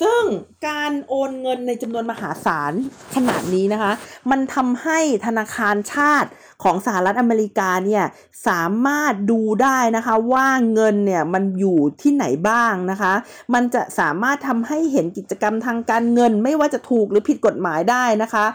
[0.02, 0.24] ซึ่ง
[0.68, 2.74] การโอนเงินในจำนวนมหาศาล
[3.16, 3.92] ขนาดนี้นะคะ
[4.32, 6.30] มันทำให้ธนาคารชาติ
[6.64, 8.04] ของสหรัฐอเมริกาเนี่ย
[8.48, 13.14] สามารถดูได้นะคะว่าเงินเนี่ยมันอยู่ที่ไหนบ้างนะคะ
[13.54, 18.46] มันจะสามารถทำให้เห็นกิจกรรมทางการเงินไม่ว่าจะถูกหรือผิดกฎหมายได้นะคะ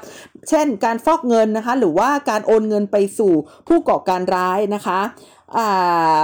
[0.48, 3.32] เช่นการฟอกเงินนะคะหรือว่าการโอนเงินไปสู่
[3.68, 5.00] ผู้ก่อการร้ายนะคะ
[5.56, 6.22] อ่า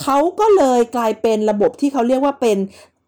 [0.00, 2.58] เขาก็เลยกลายเป็นระบบที่เขาเรียกว่าเป็น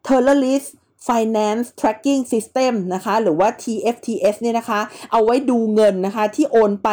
[0.06, 0.68] Terrorist
[1.06, 4.80] Finance Tracking System นะคะ หรือว่า TFTS เนี่ยนะคะ
[5.12, 6.88] เอาไว้ดูเงินนะคะ ที่โอนไป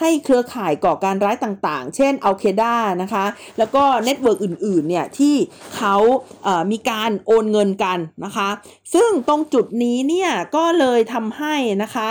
[0.00, 3.24] ให้เครือข่ายก่อการร้ายต่างๆ เช่น a l q a i d a นะคะ
[3.58, 5.34] แล้วก็ network อื่นๆ เนี่ยที่
[5.76, 8.48] เขามีการโอนเงินกันนะคะ
[8.94, 12.08] ซึ่งตรงจุดนี้เนี่ยก็เลยทำให้นะคะ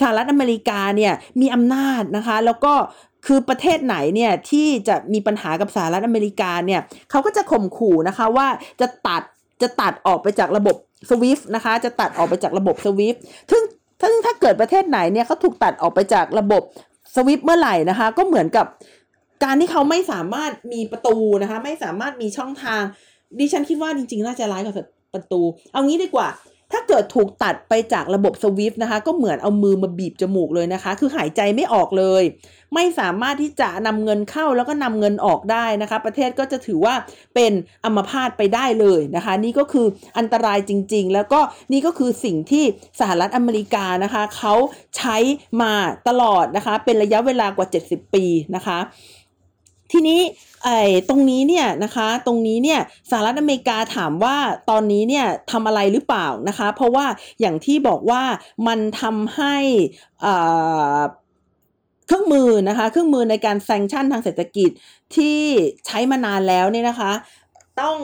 [0.00, 2.74] สหรัฐอเมริกาเนี่ยมีอำนาจนะคะ แล้วก็
[3.26, 6.80] คือประเทศไหนเนี่ยที่จะมีปัญหากับสหรัฐอเมริกาเนี่ย
[7.10, 8.48] เขาก็จะข่มขู่นะคะว่า
[8.80, 9.22] จะตัด
[9.62, 10.76] จะตัดออกไปจากระบบ
[11.10, 13.16] SWIFT นะคะ จะตัดออกไปจากระบบ SWIFT
[13.50, 13.62] ซึ่ง
[14.00, 16.62] ถ้งถ้าเกิดประเทศไหนเนี่ยเขาถูกตัดออกไปจากระบบ
[17.14, 18.66] SWIFT เมื่อไหร่นะคะ ก็เหมือนกับ
[19.44, 22.82] การที่เขาไม่สามารถมีประตูนะคะ ไม่สามารถมีช่องทาง
[23.38, 24.74] ดิฉันคิดว่าจริง ๆ น่าจะร้ายกว่า
[25.14, 25.40] ประตู
[25.72, 26.28] เอางี้ดีกว่า
[26.74, 32.22] ถ้าเกิดถูกตัดไปจากระบบสวิฟต์นะคะ ก็เหมือนเอามือมาบีบจมูกเลยนะคะ คือหายใจไม่ออกเลย
[32.74, 36.94] ไม่สามารถที่จะนำเงินเข้าแล้วก็นำเงินออกได้นะคะ ประเทศก็จะถือว่า
[37.34, 37.52] เป็น
[37.84, 39.86] อัมพาตไปได้เลยนะคะ นี่ก็คือ
[40.18, 41.40] อันตรายจริง ๆ แล้วก็
[41.72, 42.64] นี่ก็คือสิ่งที่
[43.00, 44.54] สหรัฐอเมริกานะคะเขา
[44.96, 45.16] ใช้
[45.62, 45.72] มา
[46.08, 48.24] ตลอดนะคะ เป็นระยะเวลากว่า 70 ปี
[48.56, 48.80] นะคะ
[49.92, 50.20] ทีนี้
[50.64, 54.36] ไอ้ตรงนี้เนี่ยนะคะตรงนี้เนี่ยสหรัฐอเมริกาถามว่า
[54.70, 57.06] ตอนนี้เนี่ยทำอะไรหรือเปล่านะคะ เพราะว่า
[57.40, 58.22] อย่างที่บอกว่า
[58.66, 59.56] มันทำให้
[62.06, 64.70] เครื่องมือนะคะเครื่องมือในการแซงชั่นทางเศรษฐกิจ
[65.16, 65.38] ที่
[65.86, 67.12] ใช้มานานแล้วเนี่ยนะคะ
[67.80, 67.98] ต้อง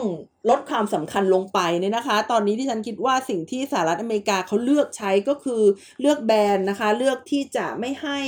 [0.49, 5.61] ลดความสำคัญลงไปเนี่ยนะคะ ตอนนี้ที่ฉันคิดว่าสิ่งที่สหรัฐอเมริกาเขาเลือกใช้ก็คือ
[6.01, 8.19] เลือกแบนนะคะ เลือกที่จะไม่ให้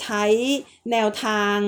[0.00, 0.24] ใช้
[0.90, 1.58] แนวทาง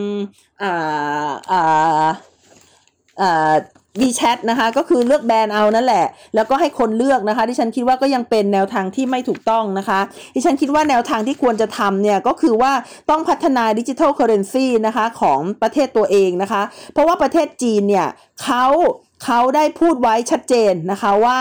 [4.00, 10.00] WeChat นะคะก็คือเลือกแบรนด์เอานั่นแหละ แล้วก็ให้คนเลือกนะคะที่ฉันคิดว่าก็ยังเป็นแนวทางที่ไม่ถูกต้องนะคะ
[10.34, 12.72] ที่ฉันคิดว่าแนวทางที่ควรจะทำเนี่ยก็คือว่า
[13.10, 18.08] ต้องพัฒนา digital currency นะคะของประเทศตัวเองนะคะ เพราะว่าประเทศจีนเนี่ย
[18.42, 18.66] เขา
[19.24, 21.38] เขาได้พูดไว้ชัดเจนนะคะว่า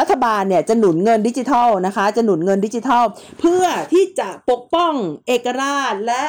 [0.00, 3.04] รัฐบาลเนี่ยจะหนุนเงินดิจิทัลนะคะ จะหนุนเงินดิจิทัล
[3.40, 4.92] เพื่อที่จะปกป้อง
[5.26, 6.22] เอกราชและ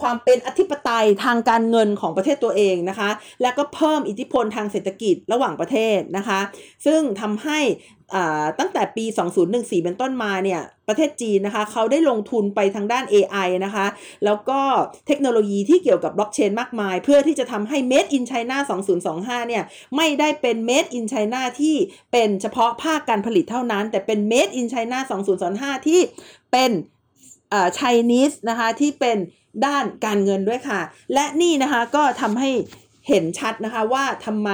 [0.00, 3.10] ความเป็นอธิปไตยทางการเงินของประเทศตัวเองนะคะ
[3.42, 6.40] แล้วก็เพิ่มอิทธิพลทางเศรษฐกิจระหว่างประเทศนะคะ
[6.86, 7.60] ซึ่งทำให้
[8.58, 9.04] ตั้งแต่ปี
[9.44, 13.86] 2014 เป็นต้นมาเนี่ย ประเทศจีนนะคะ เขาได้ลงทุนไปทางด้าน AI นะคะ
[14.24, 14.60] แล้วก็
[15.06, 18.56] เทคโนโลยีที่เกี่ยวกับบล็อกเชนมากมาย เพื่อที่จะทำให้ Made in China
[19.02, 19.62] 2025 เนี่ย
[19.96, 21.76] ไม่ได้เป็น Made in China ที่
[22.12, 24.98] เป็นเฉพาะภาคการผลิตเท่านั้น แต่เป็น Made in China
[25.42, 26.00] 2025 ที่
[26.52, 26.70] เป็น
[27.74, 27.80] ไช
[28.10, 29.16] นีสนะคะที่เป็น
[29.66, 30.80] ด้านการเงินด้วยค่ะ
[31.14, 32.50] และนี่นะคะก็ทำให้
[33.08, 34.50] เห็นชัดนะคะว่าทำไม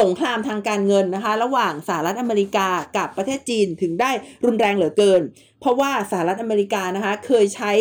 [0.00, 4.10] สงครามทางการเงินนะคะ ระหว่างสหรัฐอเมริกากับประเทศจีนถึงได้
[4.44, 5.20] รุนแรงเหลือเกิน
[5.60, 7.72] เพราะว่าสหรัฐอเมริกานะคะเคยใช้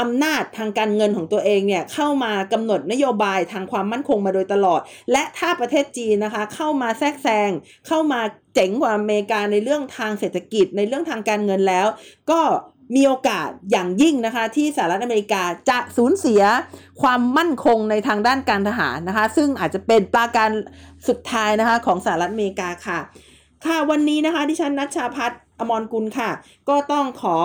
[0.00, 4.80] อำนาจทางการเงินของตัวเองเนี่ยเข้ามากำหนดนโยบายทางความมั่นคงมาโดยตลอด
[5.12, 7.50] และถ้าประเทศจีนนะคะเข้ามาแทรกแซง
[7.86, 8.20] เข้ามา
[8.54, 11.86] เจ๋งกว่าอเมริกาในเรื่องทางเศรษฐกิจในเรื่องทางการเงินแล้ว
[12.30, 12.40] ก็
[12.94, 16.42] มีโอกาสอย่างยิ่งนะคะ ที่สหรัฐอเมริกาจะสูญเสีย
[17.02, 20.50] ความมั่นคงในทางด้านการทหารนะคะ ซึ่งอาจจะเป็นปราการ
[21.08, 22.98] สุดท้ายนะคะของสหรัฐอเมริกาค่ะ
[23.66, 26.30] ค่ะวันนี้นะคะที่ฉันนัชชาพัฒน์อมรกุลค่ะ
[26.68, 27.36] ก็ต้องขอ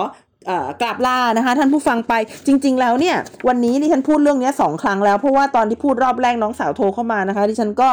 [0.82, 2.14] กราบลานะคะท่านผู้ฟังไป
[2.46, 3.16] จริง ๆ แล้วเนี่ย
[3.48, 7.88] วันนี้ดิฉันพูดเรื่องนี้สองครั้งแล้วเพราะว่าตอนที่พูดรอบแรกน้องสาวโทรเข้ามานะคะดิฉันก็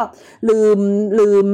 [0.48, 0.78] ลืม
[1.20, 1.46] ลืม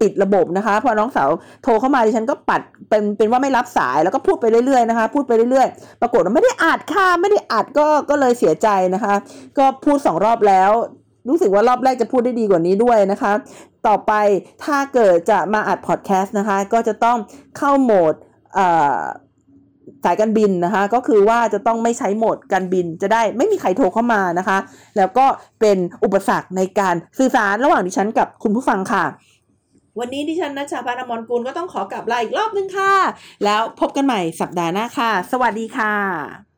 [0.00, 1.30] ปิดระบบนะคะพอน้องสาว
[1.64, 9.14] โทรเข้ามาดิฉันก็ปัดเป็นเป็นว่าไม่รับสายแล้วก็พูดไปเรื่อยๆนะคะพูดไปเรื่อยๆ ปรากฏว่าไม่ได้อัดค่ะไม่ได้อัดก็ก็เลยเสียใจนะคะ
[9.58, 10.72] ก็พูดสองรอบแล้ว
[11.28, 13.32] รู้สึกว่ารอบแรกจะพูดได้ดีกว่านี้ด้วยนะคะ
[13.86, 14.12] ต่อไป
[14.64, 17.18] ถ้าเกิดจะมาอัดพอดแคสต์นะคะก็จะต้อง
[17.58, 18.14] เข้าโหมด
[20.04, 24.58] สายการบินนะคะ ก็คือว่าจะต้องไม่ใช้โหมดการบินจะได้ไม่มีใครโทรเข้ามานะคะ
[24.96, 25.26] แล้วก็
[25.60, 29.04] เป็นอุปสรรคในการสื่อสารระหว่างดิฉันกับคุณผู้ฟังค่ะ
[29.98, 32.94] วันนี้ดิฉันนัชชาพานมรกุลก็ต้องขอกลับลาอีกรอบนึงค่ะ
[33.44, 36.50] แล้วพบกันใหม่สัปดาห์หน้าค่ะ สวัสดีค่ะ